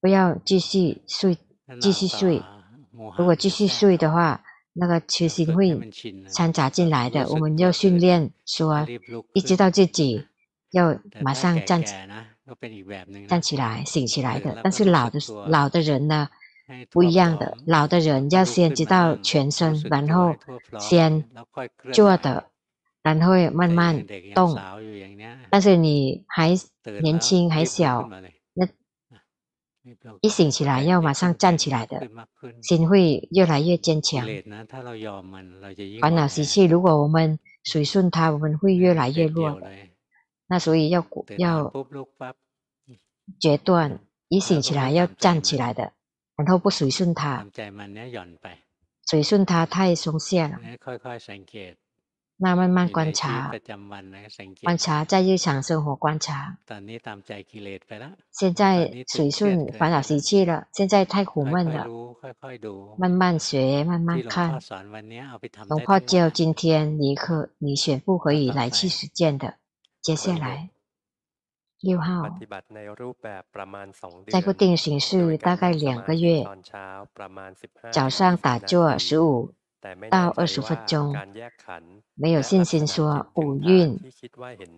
[0.00, 1.36] 不要继续睡，
[1.80, 2.42] 继续睡。
[3.18, 5.90] 如果继续睡的话，那个痴心会
[6.32, 7.28] 掺杂进来的。
[7.28, 8.86] 我们要训练说，
[9.32, 10.26] 一直到自己
[10.70, 11.94] 要马上站起，
[13.26, 14.60] 站起来，醒起来的。
[14.62, 16.28] 但是老的老的人呢，
[16.90, 17.56] 不一样的。
[17.66, 20.34] 老的人要先知道全身， 然后
[20.78, 21.28] 先
[21.92, 22.50] 坐的。
[23.02, 24.04] 然后慢慢
[24.34, 24.58] 动，
[25.48, 26.56] 但是你还
[27.00, 28.10] 年轻还小，
[28.52, 28.66] 那
[30.20, 32.10] 一醒起来要马上站起来的，
[32.64, 34.26] 心会越来越坚强。
[36.00, 39.60] 烦恼习气，如果我们随顺它，我们会越来越弱。
[40.48, 41.06] 那所以要
[41.38, 41.72] 要
[43.38, 45.92] 决断，一醒起来要站起来的，
[46.36, 47.46] 然后不随顺它，
[49.04, 50.58] 随顺它太松懈了。
[52.38, 53.50] 那慢慢观察，
[54.62, 56.58] 观察在日常生活观察。
[58.30, 61.86] 现在随顺烦恼习气了，现在太苦闷了。
[62.98, 64.60] 慢慢学，慢慢看。
[65.70, 69.54] 龙婆教今天你可你全部可以来去实践的。
[70.02, 70.68] 接下来
[71.86, 72.38] 六号，
[74.28, 76.44] 在固定形式大概两个月，
[77.92, 79.54] 早上打坐十五。
[80.10, 81.14] 到二十分钟，
[82.14, 83.96] 没有信心说五蕴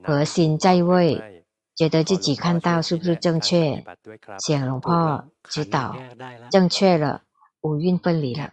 [0.05, 3.83] 核心在位，觉得自己看到是不是正确？
[4.39, 5.97] 请龙婆指导，
[6.51, 7.23] 正确了，
[7.63, 8.53] 五蕴分离了，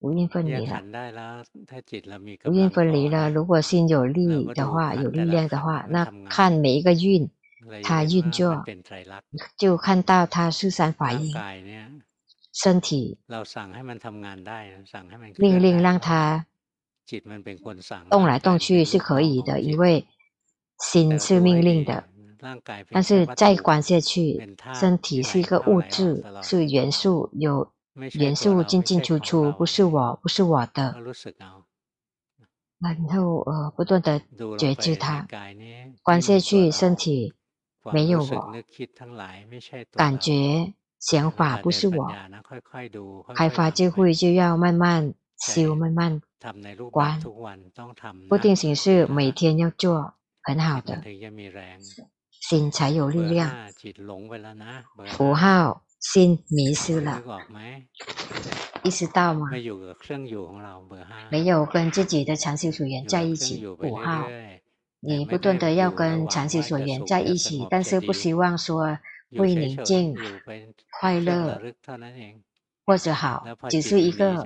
[0.00, 0.82] 五蕴分离了，
[2.44, 3.30] 五蕴分离了。
[3.30, 7.28] 如果心有力的话，有力量的话，那看每一个运，
[7.82, 8.64] 它运作，
[9.56, 11.34] 就看到它是三法印。
[12.52, 13.18] 身体
[15.36, 16.46] 命令让它
[18.10, 20.06] 动来动去是可以的，因为
[20.78, 22.04] 心是命令的。
[22.90, 27.72] 但是再观下去，身体是一个物质，是元素，有
[28.14, 30.96] 元素进进出出，不是我，不是我的。
[32.78, 34.20] 然后呃，不断的
[34.58, 35.26] 觉知它，
[36.02, 37.34] 观下去，身体
[37.92, 38.52] 没有我，
[39.92, 40.74] 感觉。
[41.00, 42.12] 想法不是我，
[43.32, 46.20] 开发智慧就要慢慢修，慢慢
[46.90, 47.20] 观，
[48.28, 51.00] 不定形式，每天要做很好的，
[52.32, 53.48] 心才有力量。
[55.06, 57.22] 符号心迷失了，
[58.82, 59.48] 意识到吗？
[61.30, 63.66] 没有跟自己的长修所缘在一起。
[63.66, 64.28] 五号，
[65.00, 68.98] 你不断的要跟长修所缘在一起，但是不希望说。
[69.36, 70.16] 会宁静、
[70.98, 71.60] 快乐
[72.86, 74.42] 或者好，只是一个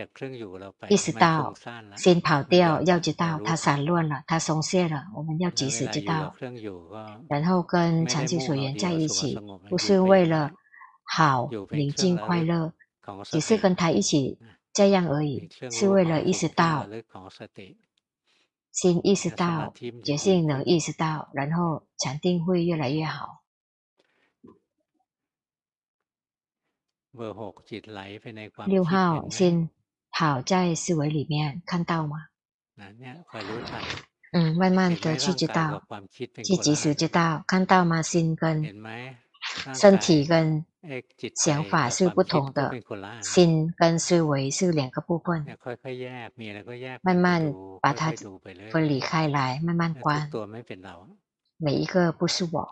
[0.88, 1.54] 意识到
[1.96, 6.34] 先跑掉，要知道它散乱了，它松懈了，我们要及时知道，
[7.28, 9.38] 然后跟长修所缘在一起，
[9.70, 10.50] 不是为了
[11.14, 12.72] 好、宁静、快乐，
[13.24, 14.38] 只是跟他一起
[14.72, 16.88] 这样而已，是为了意识到，
[18.70, 23.42] 先意识到，决心能意识到，然后禅定会越来越好。
[28.66, 29.68] 六号心
[30.08, 32.16] 好在思维里面，看到吗？
[34.32, 35.82] 嗯，慢慢的去知道，
[36.42, 38.00] 去及时知道，看到吗？
[38.00, 38.64] 心跟
[39.74, 40.64] 身体跟
[41.36, 42.72] 想法是不同的，
[43.22, 45.46] 心跟思维是两个部分，
[47.02, 48.12] 慢慢把它
[48.70, 50.30] 分离开来，慢慢观，
[51.56, 52.68] 每一个不是我。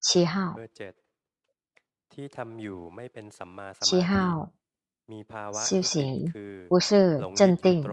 [0.00, 0.56] 七号。
[3.80, 4.52] 七号
[5.52, 6.32] 修行
[6.68, 7.84] 不是镇定，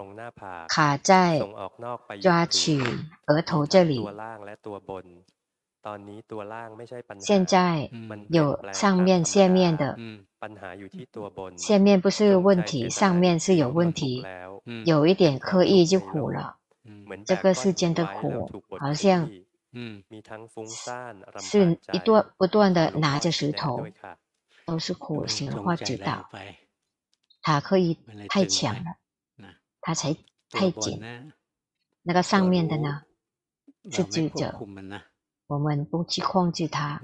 [0.70, 1.42] 卡在
[2.22, 2.80] 抓取
[3.26, 4.00] 额头这里。
[7.20, 7.90] 现在
[8.30, 9.98] 有上面、下面的，
[11.58, 14.24] 下面不是问题，上面是有问题，
[14.86, 16.58] 有一点刻意就苦了。
[17.26, 19.30] 这个世间的苦，好像。
[19.74, 20.04] 嗯，
[21.40, 23.88] 是一段不断的拿着石头，
[24.66, 26.30] 都是苦行或知道，
[27.42, 28.98] 他刻意太强了，
[29.80, 30.14] 他才
[30.50, 31.02] 太紧。
[32.02, 33.04] 那个上面的呢，
[33.90, 34.60] 是智者，
[35.52, 37.02] 我们不去控制它，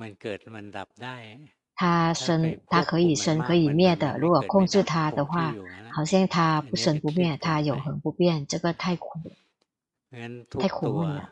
[1.75, 4.17] 它生，它可以生可以灭的。
[4.17, 5.53] 如果控制它的话，
[5.91, 9.19] 好像它不生不灭，它永恒不变，这个太苦，
[10.57, 11.29] 太苦闷了。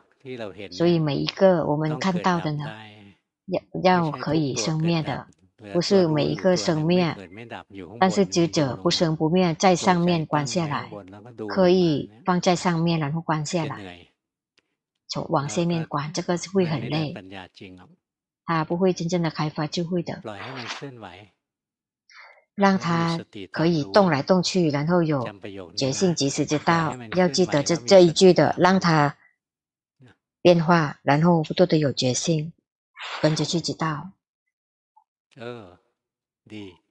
[0.70, 2.64] 所以每一个我们看到的呢，
[3.46, 5.26] 要要可以生灭的，
[5.72, 7.16] 不是每一个生灭，
[7.98, 10.90] 但是执着不生不灭，在上面关下来，
[11.48, 14.08] 可以放在上面，然后关下来，
[15.08, 17.14] 从往下面管，这个是会很累，
[18.44, 20.22] 他不会真正的开发智慧的。
[22.54, 23.20] 让他
[23.52, 25.22] 可以动来动去，然后有
[25.76, 26.96] 觉性，及时知道。
[27.14, 29.18] 要记得这这一句的，让他
[30.40, 32.54] 变化，然后不断的有决心，
[33.20, 34.10] 跟着去知道。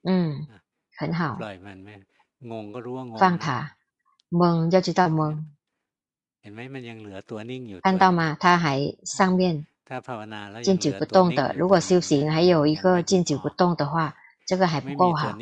[0.04, 0.48] 嗯，
[0.98, 1.40] 很好。
[3.18, 3.76] 放他，
[4.30, 5.46] 懵要知道懵。
[7.82, 8.38] 看到吗？
[8.40, 9.66] 它还上面
[10.64, 11.56] 静止不动的。
[11.58, 14.16] 如果修行还有一个静止不动的话。
[14.48, 15.36] 这个还不够好，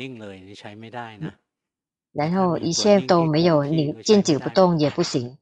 [2.10, 5.36] 然后一切都没有，你静止不动也不行，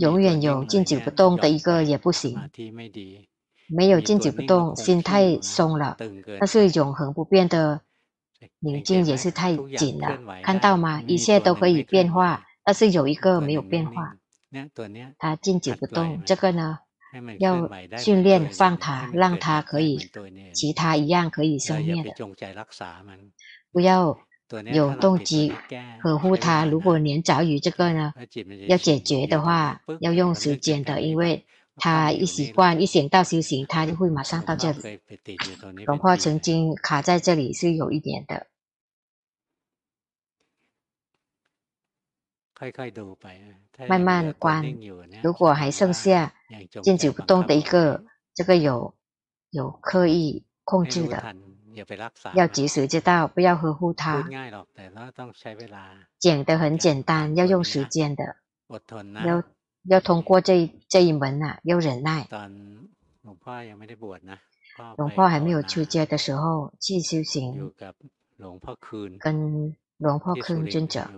[0.00, 2.40] 永远有静止不动的一个也不行，
[3.68, 5.98] 没有静止不动，心太松了，
[6.40, 7.82] 但是永恒不变的
[8.60, 11.02] 宁静也是太紧了，看到吗？
[11.06, 14.16] 一切都可以变化，但是有一个没有变化，
[15.18, 16.78] 它静止不动，这个呢？
[17.38, 19.96] 要训练放他，让他可以，
[20.52, 22.12] 其他一样可以生灭的。
[23.72, 24.18] 不要
[24.72, 25.54] 有动机
[26.02, 26.66] 呵护他。
[26.66, 28.12] 如果连着于这个呢，
[28.68, 31.46] 要解决的话，要用时间的，因为
[31.76, 35.00] 他一习惯一想到修行，他就会马上到这里。
[35.86, 38.46] 龙婆曾经卡在这里是有一点的。
[43.88, 44.76] 慢慢关，
[45.22, 46.32] 如果还剩下
[46.82, 48.04] 静止不动的一个，
[48.34, 48.94] 这个有
[49.50, 51.34] 有刻意控制的，
[52.34, 54.28] 要及时知道，不要呵护它。
[56.18, 58.36] 讲的很简单，要用时间的，
[59.24, 59.42] 要
[59.84, 62.26] 要通过这这一门啊，要忍耐。
[64.96, 67.72] 龙婆还没有出家的时候去修行，
[69.18, 69.76] 跟。
[69.98, 71.08] 龙婆坤尊者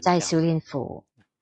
[0.00, 1.05] 在修炼府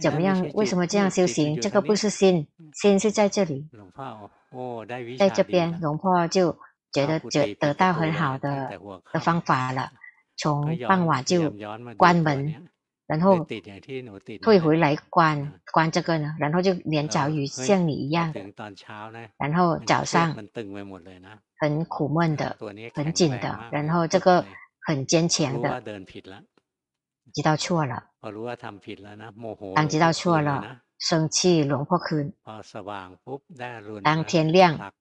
[0.00, 0.50] 怎么样？
[0.54, 1.60] 为什么这样修行？
[1.60, 3.68] 这个不是心，心是在这里，
[5.18, 5.78] 在这边。
[5.80, 6.56] 龙婆就
[6.92, 8.78] 觉得觉得到很好的
[9.12, 9.90] 的方法了。
[10.36, 11.52] 从傍晚就
[11.96, 12.68] 关门，
[13.06, 13.46] 然后
[14.40, 18.32] 退回来关关这个呢，然后就连着雨像你一样。
[19.36, 20.34] 然后早上
[21.58, 22.56] 很苦闷的，
[22.94, 24.44] 很紧的，然后这个
[24.86, 25.82] 很坚强的。
[27.34, 28.04] 知道错了，
[29.74, 32.32] 当知道错了，生气，龙婆坤。
[34.02, 34.92] 当天亮，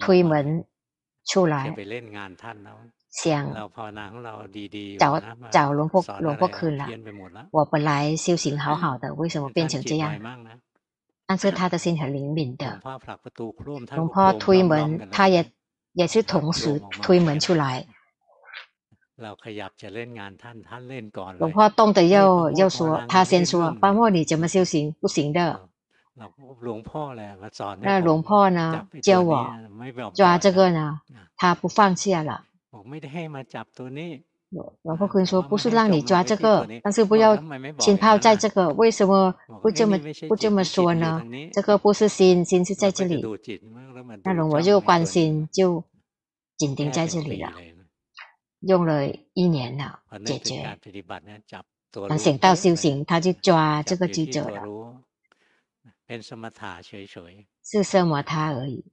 [0.00, 0.64] 推门
[1.26, 1.74] 出来，
[3.10, 3.52] 想
[4.98, 6.86] 找找龙婆龙婆坤了。
[7.50, 10.12] 我本来修行好好的，为什么变成这样？
[11.26, 12.80] 但是他的心很灵敏的，
[13.96, 15.52] 龙婆推门，他也
[15.92, 17.86] 也是同时推门出来。
[21.37, 24.95] 龙婆动的要要说，他先说，八莫你怎么修行？
[24.99, 25.69] 不行的。
[26.15, 28.87] 那龙婆呢？
[29.01, 29.51] 教我
[30.13, 31.01] 抓这个呢，
[31.37, 32.43] 他不放下了。
[34.81, 37.35] 龙婆坤说，不是让你抓这个，但是不要
[37.77, 38.69] 浸泡在这个。
[38.69, 41.21] 为什么不这么不这么说呢？
[41.51, 43.23] 这个不是心，心是在这里。
[44.23, 45.83] 那龙婆就关心，就
[46.57, 47.51] 紧盯在这里了。
[48.60, 50.78] 用了一年了，解决。
[52.08, 54.62] 反省到修行，他就抓这个记者了。
[57.64, 58.84] 是什么他而已。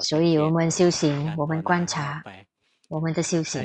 [0.00, 2.22] 所以我们修行，我们观察
[2.88, 3.62] 我们的修行。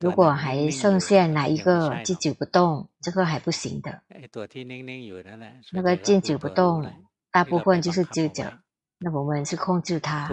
[0.00, 4.02] 如果还剩下哪一个静止不动，这个还不行的。
[5.72, 6.84] 那个静止不动，
[7.30, 8.52] 大部分就是执着。
[8.98, 10.28] 那我们是控制它。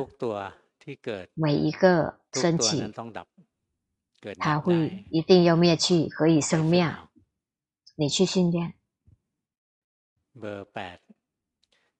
[1.33, 2.93] 每一个升起，
[4.37, 6.91] 它会一定要灭去，可以生灭。
[7.95, 8.73] 你去训练。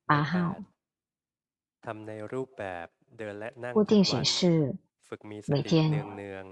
[0.05, 0.55] 八号，
[3.73, 4.75] 固定形式，
[5.47, 6.05] 每天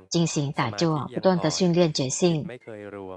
[0.09, 2.47] 进行打坐，不断的训练觉性。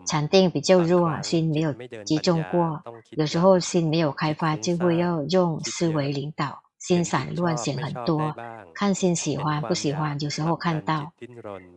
[0.06, 1.72] 禅定比较弱，心没有
[2.04, 6.61] 集中过，有时候心没有开发，就会要用思维领导。
[6.82, 8.34] 心散乱，想很多，
[8.74, 11.12] 看心喜欢不喜欢，有时候看到，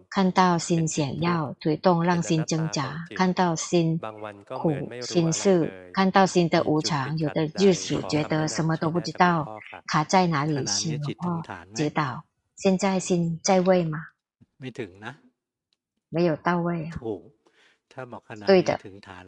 [0.09, 11.43] 看到心想要推动，让心挣扎，看到心苦心事，看到心的无常，有的日子觉得什么都不知道，卡在哪里，心哦，
[11.75, 12.23] 知道，
[12.55, 13.99] 现在心在位吗？
[16.09, 16.97] 没有到位啊。
[18.45, 18.79] 对的，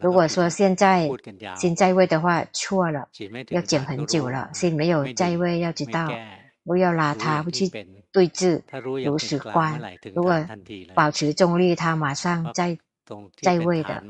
[0.02, 1.10] 如果说现在
[1.56, 3.08] 心在位的话，错了，
[3.50, 4.50] 要讲很久了。
[4.54, 6.10] 心没有在位，要知道，
[6.64, 7.70] 不要拉他不去
[8.12, 8.62] 对峙，
[9.04, 9.82] 如实观。
[10.14, 10.46] 如果
[10.94, 12.78] 保持中立，他马上在
[13.42, 14.04] 在位的，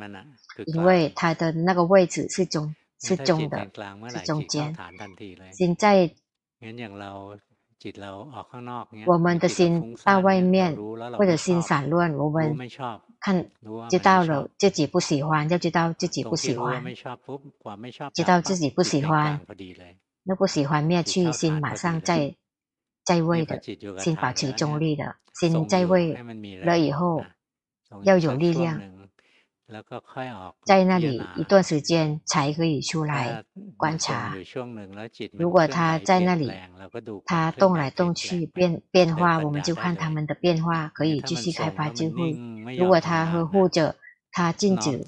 [0.66, 3.70] 因为他的那个位置是中是中的，
[4.10, 4.76] 是中间。
[5.52, 6.12] 心在。
[9.06, 10.76] 我们的心到外面，
[11.16, 12.58] 或者心散乱，我们
[13.20, 13.50] 看
[13.90, 16.84] 知道了自己不喜欢，就知道自己不喜欢，
[18.14, 19.40] 知道自己不喜欢，
[20.24, 22.36] 那不喜欢灭去，心马上在
[23.04, 23.62] 在位的，
[24.00, 26.14] 心保持中立的，心在位
[26.64, 27.26] 了以后
[28.04, 28.97] 要有力量。
[30.64, 33.44] 在那里一段时间才可以出来
[33.76, 34.34] 观察。
[35.34, 36.50] 如果他在那里，
[37.26, 42.32] 他动来动去变变化，我们就看他们的变化，可以继续开发智慧。
[42.78, 43.98] 如果他呵护着，
[44.32, 45.04] 他静止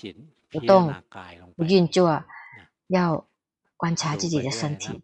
[0.50, 0.94] 不动
[1.56, 2.26] 不运作，
[2.88, 3.28] 要
[3.78, 5.02] 观察自己的身体，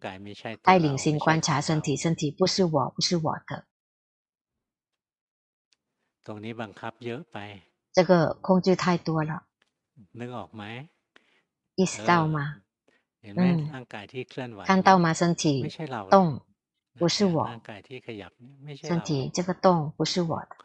[0.62, 3.66] 带领心观察身体，身体不是我，不是我的。
[7.96, 9.44] 这个控制太多了，
[11.76, 12.62] 意识到吗？
[13.22, 13.72] 嗯，
[14.66, 15.14] 看到吗？
[15.14, 15.64] 身体
[16.10, 16.46] 动
[17.00, 17.62] 不是我，
[18.76, 20.58] 身体这个动不是我的，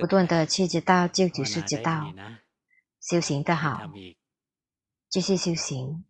[0.00, 2.12] 不断的去知道，就只是知道，
[3.00, 3.92] 修行的好，
[5.08, 6.04] 继续修行，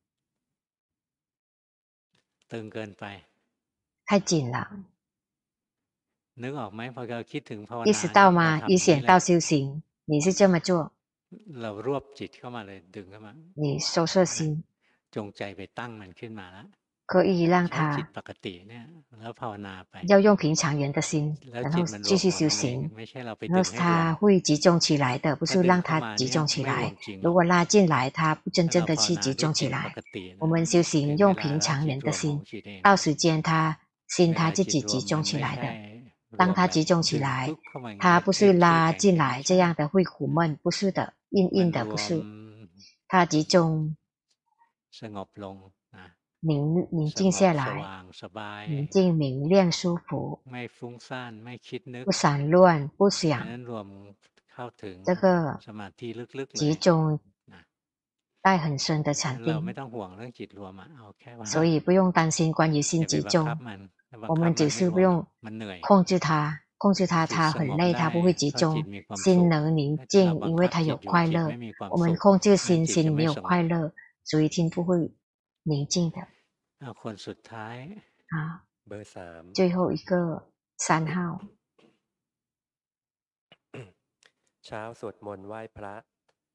[4.06, 4.70] 太紧了。
[7.84, 8.62] 意识到吗？
[8.68, 10.92] 一想到修行，你是这么做。
[13.54, 14.62] 你收摄心，
[17.04, 18.08] 可以让他
[20.06, 22.90] 要用平常人的心，然后继续修行。
[23.40, 26.94] 然后他会集中起来的，不是让他集中起来。
[27.22, 29.94] 如果拉进来，他不真正的去集中起来。
[30.38, 32.40] 我们修行用平常人的心，
[32.82, 35.97] 到时间他心他自己集中起来的。
[36.36, 37.56] 当他集中起来，
[37.98, 42.22] 他不是拉进来这样的会苦闷，不是的，硬硬的不是。
[43.06, 43.96] 他集中，
[46.40, 48.04] 宁宁静下来，
[48.68, 50.42] 宁静明亮舒服，
[52.04, 53.46] 不散乱不想。
[55.04, 55.58] 这个
[56.52, 57.18] 集中
[58.42, 59.74] 带很深的禅定，
[61.46, 63.46] 所以不用担心关于心集中。
[64.28, 65.26] 我们只是不用
[65.82, 68.82] 控制它，控制它，它很累，它不会集中。
[69.16, 71.48] 心能宁静，因为它有快乐。
[71.90, 73.92] 我们控制心，心没有快乐，
[74.24, 75.12] 所以心不会
[75.62, 76.20] 宁静的。
[78.28, 78.64] 啊，
[79.54, 81.40] 最后一个三号。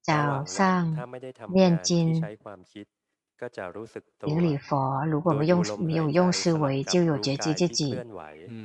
[0.01, 0.95] 早上
[1.53, 2.21] 念经。
[4.19, 7.99] 顶礼佛，如果没用没有用思维，就有觉知自己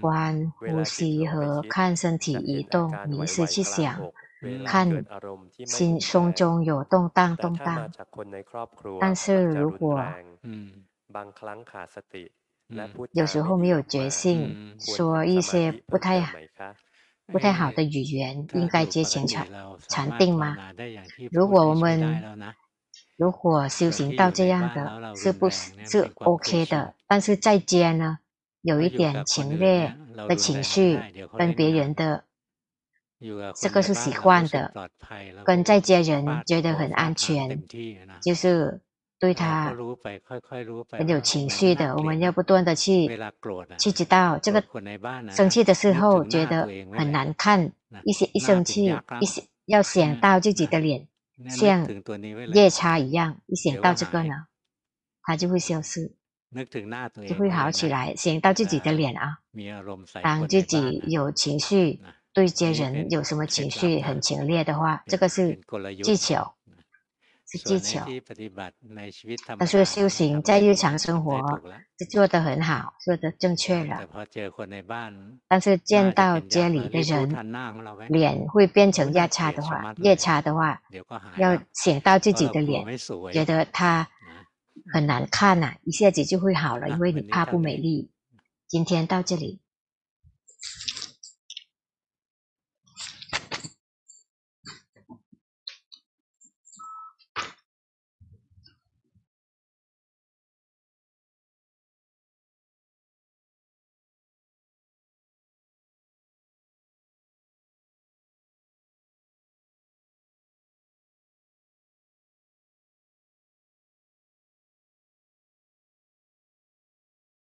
[0.01, 4.01] 观呼吸和看身体移动，迷失去想，
[4.64, 5.05] 看
[5.66, 7.91] 心胸中有动荡动荡。
[9.01, 10.05] 但是如果
[13.12, 16.20] 有时候没有觉性，说一些不太
[17.26, 19.47] 不太好的语言，应该接前禅
[19.89, 20.57] 禅定吗？
[21.33, 22.22] 如果我们
[23.19, 26.95] 如果修行到这样的，是不是是 OK 的？
[27.09, 28.21] 但是在家呢，
[28.62, 29.93] 有一点情烈
[30.29, 30.97] 的情绪，
[31.37, 32.23] 跟别人的
[33.61, 34.73] 这个是习惯的，
[35.45, 37.61] 跟在家人觉得很安全，
[38.23, 38.81] 就是
[39.19, 39.75] 对他
[40.93, 43.09] 很有情绪的，我们要不断的去
[43.81, 44.62] 去知道这个
[45.29, 47.73] 生气的时候觉得很难看，
[48.05, 51.07] 一些一生气，一些要想到自己的脸。
[51.49, 51.86] 像
[52.53, 54.47] 夜叉一样，一想到这个呢，
[55.22, 56.12] 它就会消失，
[57.28, 58.14] 就会好起来。
[58.16, 59.39] 想到自己的脸啊，
[60.22, 62.01] 当自己有情绪，
[62.32, 65.61] 对接人有什么情绪很强烈的话，这个是
[66.03, 66.57] 技巧。
[67.51, 68.05] 是技巧，
[69.59, 71.40] 他说修行在日常生活
[71.99, 74.07] 是做得很好，做得正确了。
[75.49, 80.82] 但是见到家里的人脸会变成夜叉的话，夜叉的话，
[81.38, 82.84] 要想到自己的脸，
[83.32, 84.07] 觉得他
[84.92, 88.11] 很难看呐、一下子就会好了，因为你怕不美丽。
[88.66, 89.61] 今天到这里。